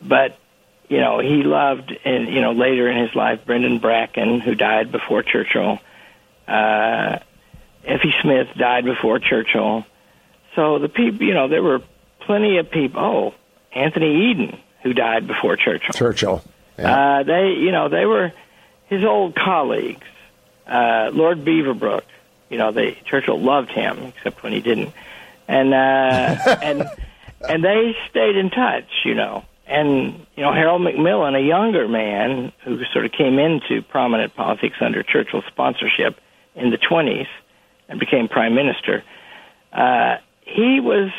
but 0.00 0.38
you 0.88 0.98
know 0.98 1.18
he 1.18 1.42
loved 1.42 1.96
and 2.04 2.28
you 2.28 2.40
know 2.40 2.52
later 2.52 2.88
in 2.88 2.96
his 2.96 3.14
life 3.14 3.44
Brendan 3.44 3.78
Bracken 3.78 4.40
who 4.40 4.54
died 4.54 4.90
before 4.90 5.22
Churchill, 5.22 5.78
uh, 6.48 7.18
F.E. 7.84 8.14
Smith 8.22 8.48
died 8.56 8.84
before 8.84 9.18
Churchill, 9.18 9.84
so 10.56 10.78
the 10.78 10.88
people 10.88 11.26
you 11.26 11.34
know 11.34 11.48
there 11.48 11.62
were 11.62 11.82
plenty 12.20 12.56
of 12.56 12.70
people. 12.70 13.00
Oh, 13.02 13.34
Anthony 13.74 14.30
Eden 14.30 14.58
who 14.82 14.92
died 14.92 15.26
before 15.26 15.56
Churchill. 15.56 15.92
Churchill, 15.92 16.44
yeah. 16.78 17.18
uh, 17.18 17.22
they 17.22 17.54
you 17.58 17.72
know 17.72 17.88
they 17.88 18.04
were 18.04 18.32
his 18.86 19.04
old 19.04 19.34
colleagues. 19.34 20.06
Uh, 20.66 21.10
Lord 21.12 21.44
Beaverbrook, 21.44 22.02
you 22.50 22.58
know, 22.58 22.72
they 22.72 22.92
Churchill 23.06 23.40
loved 23.40 23.70
him 23.70 24.12
except 24.16 24.42
when 24.42 24.52
he 24.52 24.60
didn't, 24.60 24.92
and 25.48 25.72
uh, 25.72 26.58
and 26.62 26.88
and 27.48 27.64
they 27.64 27.96
stayed 28.10 28.36
in 28.36 28.50
touch, 28.50 28.88
you 29.04 29.14
know. 29.14 29.44
And 29.66 30.26
you 30.36 30.42
know, 30.42 30.52
Harold 30.52 30.82
Macmillan, 30.82 31.34
a 31.34 31.40
younger 31.40 31.88
man 31.88 32.52
who 32.64 32.84
sort 32.92 33.06
of 33.06 33.12
came 33.12 33.38
into 33.38 33.80
prominent 33.82 34.34
politics 34.34 34.76
under 34.80 35.02
Churchill's 35.02 35.44
sponsorship 35.46 36.20
in 36.54 36.70
the 36.70 36.78
20s 36.78 37.28
and 37.88 37.98
became 37.98 38.28
prime 38.28 38.54
minister, 38.54 39.02
uh, 39.72 40.16
he 40.42 40.80
was 40.80 41.10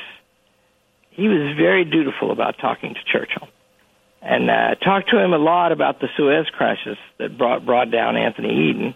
he 1.15 1.27
was 1.27 1.55
very 1.55 1.85
dutiful 1.85 2.31
about 2.31 2.55
talking 2.59 2.93
to 2.93 2.99
Churchill 3.11 3.47
and 4.23 4.49
uh, 4.49 4.75
talked 4.75 5.09
to 5.09 5.19
him 5.19 5.33
a 5.33 5.37
lot 5.37 5.71
about 5.71 5.99
the 5.99 6.07
Suez 6.15 6.47
Crisis 6.55 6.97
that 7.19 7.37
brought 7.37 7.65
brought 7.65 7.91
down 7.91 8.15
Anthony 8.15 8.69
Eden, 8.69 8.95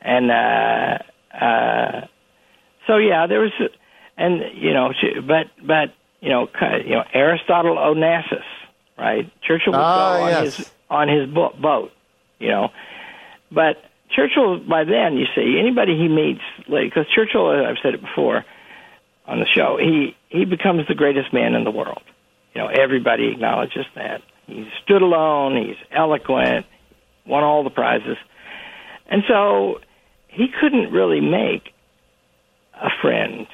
and 0.00 0.30
uh, 0.30 0.98
uh, 1.34 2.06
so 2.86 2.96
yeah, 2.96 3.26
there 3.28 3.40
was, 3.40 3.52
and 4.16 4.40
you 4.54 4.74
know, 4.74 4.92
but 5.26 5.46
but 5.64 5.94
you 6.20 6.30
know, 6.30 6.48
you 6.84 6.90
know, 6.90 7.04
Aristotle 7.14 7.76
Onassis, 7.76 8.42
right? 8.98 9.30
Churchill 9.42 9.72
would 9.72 9.78
ah, 9.78 10.16
go 10.16 10.24
on 10.24 10.30
yes. 10.30 10.56
his 10.56 10.70
on 10.90 11.08
his 11.08 11.30
bo- 11.30 11.54
boat, 11.60 11.92
you 12.40 12.48
know, 12.48 12.70
but 13.52 13.76
Churchill 14.10 14.58
by 14.58 14.82
then, 14.82 15.16
you 15.16 15.26
see, 15.36 15.58
anybody 15.60 15.96
he 15.96 16.08
meets, 16.08 16.42
because 16.58 17.06
Churchill, 17.14 17.48
I've 17.50 17.78
said 17.82 17.94
it 17.94 18.00
before 18.00 18.44
on 19.30 19.38
the 19.38 19.46
show, 19.46 19.78
he 19.78 20.16
he 20.28 20.44
becomes 20.44 20.86
the 20.88 20.94
greatest 20.94 21.32
man 21.32 21.54
in 21.54 21.64
the 21.64 21.70
world. 21.70 22.02
You 22.54 22.60
know, 22.62 22.66
everybody 22.68 23.28
acknowledges 23.32 23.86
that. 23.94 24.22
He 24.46 24.68
stood 24.82 25.00
alone. 25.02 25.56
He's 25.56 25.76
eloquent. 25.92 26.66
Won 27.24 27.44
all 27.44 27.62
the 27.62 27.70
prizes, 27.70 28.16
and 29.06 29.22
so 29.28 29.78
he 30.28 30.48
couldn't 30.60 30.90
really 30.90 31.20
make 31.20 31.72
a 32.74 32.88
friend. 33.00 33.46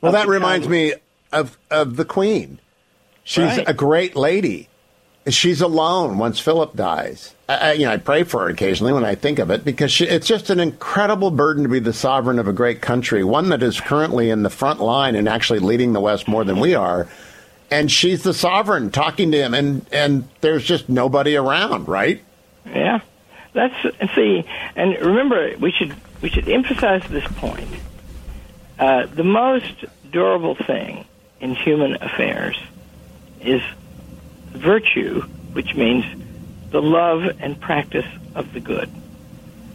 Well, 0.00 0.12
that 0.12 0.26
reminds 0.26 0.66
me 0.68 0.94
of 1.32 1.56
of 1.70 1.96
the 1.96 2.04
Queen. 2.04 2.58
She's 3.22 3.44
Right. 3.44 3.68
a 3.68 3.72
great 3.74 4.16
lady. 4.16 4.68
She's 5.28 5.60
alone 5.60 6.18
once 6.18 6.40
Philip 6.40 6.74
dies. 6.74 7.34
I, 7.48 7.72
you 7.72 7.84
know, 7.84 7.92
I 7.92 7.96
pray 7.98 8.24
for 8.24 8.40
her 8.42 8.48
occasionally 8.48 8.92
when 8.92 9.04
I 9.04 9.14
think 9.14 9.38
of 9.38 9.50
it 9.50 9.64
because 9.64 9.92
she, 9.92 10.04
it's 10.04 10.26
just 10.26 10.50
an 10.50 10.58
incredible 10.58 11.30
burden 11.30 11.62
to 11.62 11.68
be 11.68 11.78
the 11.78 11.92
sovereign 11.92 12.38
of 12.38 12.48
a 12.48 12.52
great 12.52 12.80
country, 12.80 13.22
one 13.22 13.50
that 13.50 13.62
is 13.62 13.80
currently 13.80 14.30
in 14.30 14.42
the 14.42 14.50
front 14.50 14.80
line 14.80 15.14
and 15.14 15.28
actually 15.28 15.60
leading 15.60 15.92
the 15.92 16.00
West 16.00 16.26
more 16.26 16.44
than 16.44 16.58
we 16.58 16.74
are. 16.74 17.08
And 17.70 17.90
she's 17.90 18.22
the 18.22 18.34
sovereign 18.34 18.90
talking 18.90 19.30
to 19.32 19.38
him, 19.38 19.54
and 19.54 19.86
and 19.92 20.28
there's 20.40 20.64
just 20.64 20.90
nobody 20.90 21.36
around, 21.36 21.88
right? 21.88 22.22
Yeah, 22.66 23.00
that's 23.54 23.74
see, 24.14 24.44
and 24.76 24.98
remember, 25.00 25.54
we 25.58 25.72
should 25.72 25.94
we 26.20 26.28
should 26.28 26.48
emphasize 26.50 27.02
this 27.08 27.26
point. 27.36 27.70
Uh, 28.78 29.06
the 29.06 29.24
most 29.24 29.86
durable 30.10 30.54
thing 30.54 31.06
in 31.40 31.54
human 31.54 31.94
affairs 32.02 32.58
is 33.40 33.62
virtue, 34.52 35.22
which 35.52 35.74
means 35.74 36.04
the 36.70 36.82
love 36.82 37.22
and 37.40 37.60
practice 37.60 38.06
of 38.34 38.52
the 38.52 38.60
good, 38.60 38.90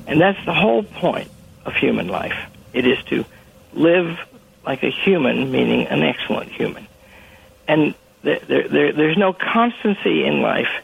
and 0.07 0.19
that's 0.19 0.43
the 0.45 0.53
whole 0.53 0.83
point 0.83 1.29
of 1.65 1.73
human 1.73 2.07
life. 2.07 2.37
It 2.73 2.87
is 2.87 3.01
to 3.05 3.25
live 3.73 4.19
like 4.65 4.83
a 4.83 4.89
human, 4.89 5.51
meaning 5.51 5.87
an 5.87 6.03
excellent 6.03 6.51
human, 6.51 6.87
and 7.67 7.95
there, 8.23 8.39
there, 8.39 8.67
there, 8.67 8.93
there's 8.93 9.17
no 9.17 9.33
constancy 9.33 10.25
in 10.25 10.41
life 10.41 10.83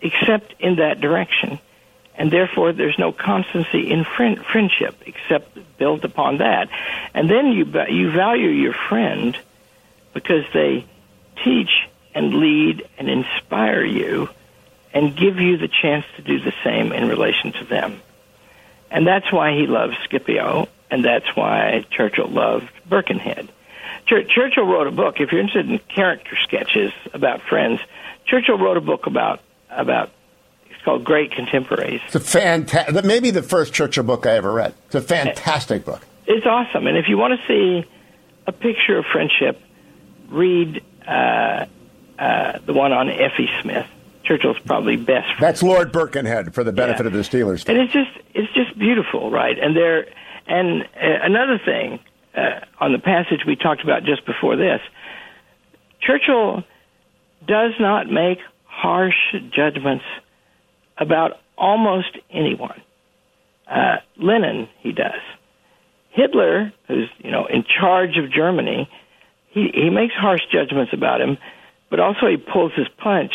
except 0.00 0.54
in 0.60 0.76
that 0.76 1.00
direction 1.00 1.58
and 2.20 2.30
therefore 2.30 2.74
there's 2.74 2.98
no 2.98 3.12
constancy 3.12 3.90
in 3.90 4.04
friend, 4.04 4.44
friendship 4.44 4.94
except 5.06 5.58
built 5.78 6.04
upon 6.04 6.36
that. 6.36 6.68
And 7.14 7.30
then 7.30 7.46
you 7.52 7.64
you 7.88 8.10
value 8.10 8.50
your 8.50 8.74
friend 8.74 9.34
because 10.12 10.44
they 10.52 10.84
teach 11.42 11.88
and 12.20 12.34
lead 12.34 12.86
and 12.98 13.08
inspire 13.08 13.82
you 13.82 14.28
and 14.92 15.16
give 15.16 15.38
you 15.38 15.56
the 15.56 15.68
chance 15.68 16.04
to 16.16 16.22
do 16.22 16.38
the 16.38 16.52
same 16.62 16.92
in 16.92 17.08
relation 17.08 17.52
to 17.52 17.64
them. 17.64 18.02
And 18.90 19.06
that's 19.06 19.32
why 19.32 19.54
he 19.54 19.66
loved 19.66 19.94
Scipio, 20.04 20.68
and 20.90 21.02
that's 21.02 21.34
why 21.34 21.86
Churchill 21.90 22.28
loved 22.28 22.68
Birkenhead. 22.86 23.48
Chur- 24.06 24.24
Churchill 24.24 24.66
wrote 24.66 24.86
a 24.86 24.90
book. 24.90 25.18
If 25.18 25.32
you're 25.32 25.40
interested 25.40 25.70
in 25.70 25.78
character 25.78 26.36
sketches 26.42 26.92
about 27.14 27.40
friends, 27.40 27.80
Churchill 28.26 28.58
wrote 28.58 28.76
a 28.76 28.82
book 28.82 29.06
about 29.06 29.40
about 29.70 30.10
it's 30.68 30.82
called 30.84 31.04
Great 31.04 31.32
Contemporaries. 31.32 32.02
It's 32.06 32.16
a 32.16 32.20
fantastic, 32.20 33.02
maybe 33.04 33.30
the 33.30 33.42
first 33.42 33.72
Churchill 33.72 34.04
book 34.04 34.26
I 34.26 34.32
ever 34.32 34.52
read. 34.52 34.74
It's 34.86 34.94
a 34.94 35.00
fantastic 35.00 35.86
book. 35.86 36.02
It's 36.26 36.44
awesome, 36.44 36.86
and 36.86 36.98
if 36.98 37.06
you 37.08 37.16
want 37.16 37.40
to 37.40 37.46
see 37.46 37.88
a 38.46 38.52
picture 38.52 38.98
of 38.98 39.06
friendship, 39.06 39.58
read 40.28 40.82
uh, 41.06 41.66
uh, 42.20 42.58
the 42.66 42.72
one 42.72 42.92
on 42.92 43.08
F.E. 43.08 43.48
Smith. 43.62 43.86
Churchill's 44.24 44.58
probably 44.60 44.96
best. 44.96 45.26
Friend. 45.26 45.40
That's 45.40 45.62
Lord 45.62 45.90
Birkenhead 45.90 46.54
for 46.54 46.62
the 46.62 46.70
benefit 46.72 47.00
Yeah. 47.00 47.06
of 47.08 47.12
the 47.14 47.20
Steelers. 47.20 47.68
and 47.68 47.78
it's 47.78 47.92
just 47.92 48.10
it's 48.34 48.52
just 48.52 48.78
beautiful, 48.78 49.30
right? 49.30 49.58
And 49.58 49.74
there, 49.74 50.06
and 50.46 50.82
uh, 50.82 50.86
another 51.24 51.58
thing 51.64 51.98
uh, 52.36 52.60
on 52.78 52.92
the 52.92 52.98
passage 53.00 53.40
we 53.46 53.56
talked 53.56 53.82
about 53.82 54.04
just 54.04 54.24
before 54.26 54.56
this, 54.56 54.80
Churchill 56.00 56.62
does 57.48 57.72
not 57.80 58.08
make 58.08 58.38
harsh 58.64 59.16
judgments 59.50 60.04
about 60.98 61.40
almost 61.58 62.16
anyone. 62.30 62.80
Uh, 63.66 63.96
Lenin, 64.16 64.68
he 64.80 64.92
does. 64.92 65.20
Hitler, 66.10 66.72
who's 66.88 67.08
you 67.18 67.30
know 67.30 67.46
in 67.46 67.64
charge 67.64 68.16
of 68.18 68.30
Germany, 68.30 68.88
he 69.50 69.70
he 69.72 69.90
makes 69.90 70.14
harsh 70.14 70.42
judgments 70.52 70.92
about 70.92 71.20
him, 71.20 71.38
but 71.90 72.00
also 72.00 72.26
he 72.26 72.36
pulls 72.36 72.72
his 72.74 72.88
punch. 73.02 73.32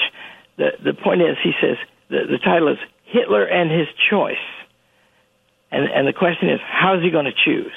The 0.58 0.72
the 0.84 0.94
point 0.94 1.22
is, 1.22 1.38
he 1.44 1.52
says 1.62 1.78
the 2.10 2.22
the 2.30 2.40
title 2.40 2.70
is 2.70 2.78
Hitler 3.04 3.46
and 3.46 3.70
his 3.70 3.88
choice, 4.10 4.46
and 5.72 5.86
and 5.90 6.08
the 6.08 6.14
question 6.14 6.50
is, 6.50 6.60
how 6.64 6.96
is 6.98 7.04
he 7.04 7.12
going 7.12 7.26
to 7.26 7.36
choose? 7.46 7.74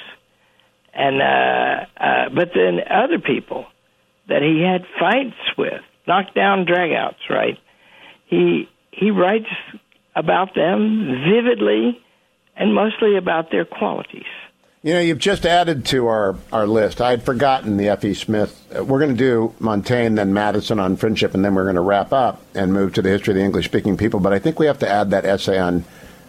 And 0.93 1.21
uh, 1.21 1.85
uh, 1.97 2.29
but 2.33 2.51
then 2.55 2.79
other 2.89 3.19
people 3.19 3.65
that 4.27 4.41
he 4.41 4.61
had 4.61 4.85
fights 4.99 5.57
with, 5.57 5.81
knockdown 6.07 6.65
dragouts, 6.65 7.29
right? 7.29 7.57
He 8.25 8.69
he 8.91 9.11
writes 9.11 9.49
about 10.15 10.55
them 10.55 11.23
vividly 11.29 12.01
and 12.55 12.73
mostly 12.73 13.17
about 13.17 13.51
their 13.51 13.65
qualities. 13.65 14.27
You 14.81 14.93
know, 14.93 15.01
you've 15.01 15.19
just 15.19 15.45
added 15.45 15.85
to 15.87 16.07
our, 16.07 16.37
our 16.53 16.65
list. 16.65 17.01
I 17.01 17.09
had 17.09 17.23
forgotten 17.23 17.75
the 17.75 17.89
F.E. 17.89 18.13
Smith. 18.13 18.65
We're 18.71 18.99
going 18.99 19.11
to 19.11 19.17
do 19.17 19.53
Montaigne, 19.59 20.15
then 20.15 20.33
Madison 20.33 20.79
on 20.79 20.95
friendship, 20.95 21.33
and 21.33 21.43
then 21.43 21.53
we're 21.53 21.65
going 21.65 21.75
to 21.75 21.81
wrap 21.81 22.13
up 22.13 22.41
and 22.55 22.71
move 22.71 22.93
to 22.93 23.01
the 23.01 23.09
history 23.09 23.33
of 23.33 23.35
the 23.35 23.43
English 23.43 23.65
speaking 23.65 23.97
people. 23.97 24.21
But 24.21 24.31
I 24.31 24.39
think 24.39 24.57
we 24.57 24.67
have 24.67 24.79
to 24.79 24.89
add 24.89 25.09
that 25.09 25.25
essay 25.25 25.59
on, 25.59 25.83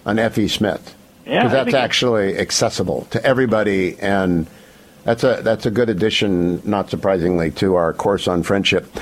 on 0.05 0.19
F.E. 0.19 0.49
Smith. 0.49 0.97
Because 1.23 1.53
I 1.53 1.63
that's 1.63 1.75
actually 1.75 2.37
accessible 2.39 3.07
to 3.13 3.25
everybody. 3.25 3.97
And 4.01 4.49
that's 5.05 5.23
a, 5.23 5.43
that's 5.43 5.67
a 5.67 5.71
good 5.71 5.89
addition, 5.89 6.61
not 6.69 6.91
surprisingly, 6.91 7.53
to 7.53 7.77
our 7.77 7.93
course 7.93 8.27
on 8.27 8.43
friendship. 8.43 8.93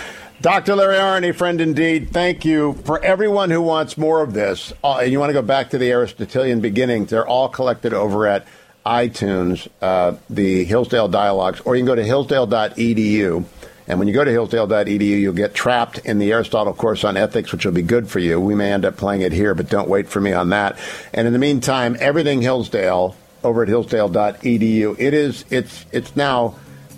Dr. 0.43 0.77
Larry 0.77 0.99
Arnn, 0.99 1.35
friend 1.35 1.63
indeed, 1.63 2.11
thank 2.11 2.45
you. 2.45 2.75
For 2.85 3.03
everyone 3.03 3.51
who 3.51 3.63
wants 3.63 3.97
more 3.97 4.23
of 4.23 4.35
this, 4.35 4.75
uh, 4.85 4.99
and 4.99 5.11
you 5.11 5.19
want 5.19 5.31
to 5.31 5.35
go 5.35 5.43
back 5.43 5.71
to 5.71 5.79
the 5.79 5.91
Aristotelian 5.91 6.61
beginnings, 6.61 7.09
they're 7.09 7.27
all 7.27 7.49
collected 7.49 7.95
over 7.95 8.27
at 8.27 8.47
iTunes, 8.89 9.69
uh, 9.83 10.17
the 10.31 10.65
Hillsdale 10.65 11.09
Dialogues, 11.09 11.61
or 11.61 11.77
you 11.77 11.81
can 11.81 11.87
go 11.87 11.95
to 11.95 12.03
hillsdale.edu 12.03 13.45
And 13.87 13.99
when 13.99 14.09
you 14.09 14.15
go 14.15 14.25
to 14.25 14.31
hillsdale.edu, 14.31 15.01
you'll 15.01 15.35
get 15.35 15.55
trapped 15.55 15.99
in 15.99 16.19
the 16.19 16.33
Aristotle 16.33 16.73
course 16.73 17.05
on 17.05 17.17
ethics, 17.17 17.53
which 17.53 17.65
will 17.67 17.73
be 17.73 17.83
good 17.83 18.09
for 18.09 18.19
you. 18.19 18.41
We 18.41 18.55
may 18.55 18.73
end 18.73 18.85
up 18.85 18.97
playing 18.97 19.21
it 19.21 19.33
here, 19.33 19.55
but 19.55 19.69
don't 19.69 19.89
wait 19.89 20.09
for 20.09 20.21
me 20.21 20.33
on 20.33 20.49
that. 20.51 20.79
And 21.13 21.27
in 21.27 21.33
the 21.35 21.39
meantime, 21.39 21.97
everything 22.01 22.41
Hillsdale 22.41 23.15
over 23.45 23.63
at 23.63 23.69
hillsdale.edu. 23.69 24.97
It 24.99 25.15
is 25.15 25.45
it's 25.51 25.87
it's 25.93 26.17
now 26.17 26.57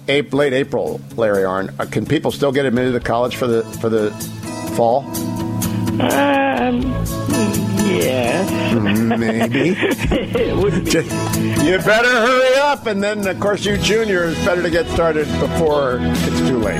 April, 0.09 0.39
late 0.39 0.53
April, 0.53 1.01
Larry 1.17 1.43
Arnn. 1.43 1.79
Uh, 1.79 1.87
can 1.87 2.07
people 2.07 2.31
still 2.31 2.53
get 2.53 2.67
admitted 2.67 2.93
to 2.93 3.01
college 3.01 3.37
for 3.37 3.47
the 3.47 3.63
for 3.81 3.89
the 3.89 4.11
fall? 4.77 5.05
Um, 6.01 6.83
yes. 7.99 8.75
Maybe. 9.19 9.75
it 9.79 10.57
would 10.57 10.85
be. 10.85 10.91
you 11.65 11.79
better 11.79 12.09
hurry 12.09 12.55
up, 12.57 12.87
and 12.87 13.03
then 13.03 13.27
of 13.27 13.41
course 13.41 13.65
you 13.65 13.77
juniors 13.77 14.37
better 14.45 14.63
to 14.63 14.71
get 14.71 14.87
started 14.89 15.27
before 15.41 15.99
it's 16.01 16.39
too 16.41 16.59
late. 16.59 16.79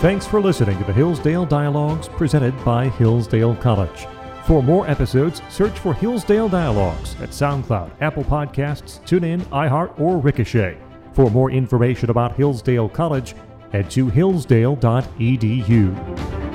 Thanks 0.00 0.26
for 0.26 0.40
listening 0.40 0.78
to 0.78 0.84
the 0.84 0.92
Hillsdale 0.92 1.44
Dialogues 1.44 2.08
presented 2.08 2.54
by 2.64 2.88
Hillsdale 2.88 3.56
College. 3.56 4.06
For 4.46 4.62
more 4.62 4.88
episodes, 4.88 5.42
search 5.50 5.78
for 5.78 5.92
Hillsdale 5.92 6.48
Dialogues 6.48 7.16
at 7.20 7.30
SoundCloud, 7.30 7.90
Apple 8.00 8.24
Podcasts, 8.24 9.00
TuneIn, 9.00 9.40
iHeart, 9.46 9.98
or 10.00 10.18
Ricochet. 10.18 10.78
For 11.12 11.30
more 11.30 11.50
information 11.50 12.10
about 12.10 12.36
Hillsdale 12.36 12.88
College, 12.88 13.34
head 13.72 13.90
to 13.90 14.06
hillsdale.edu. 14.08 16.47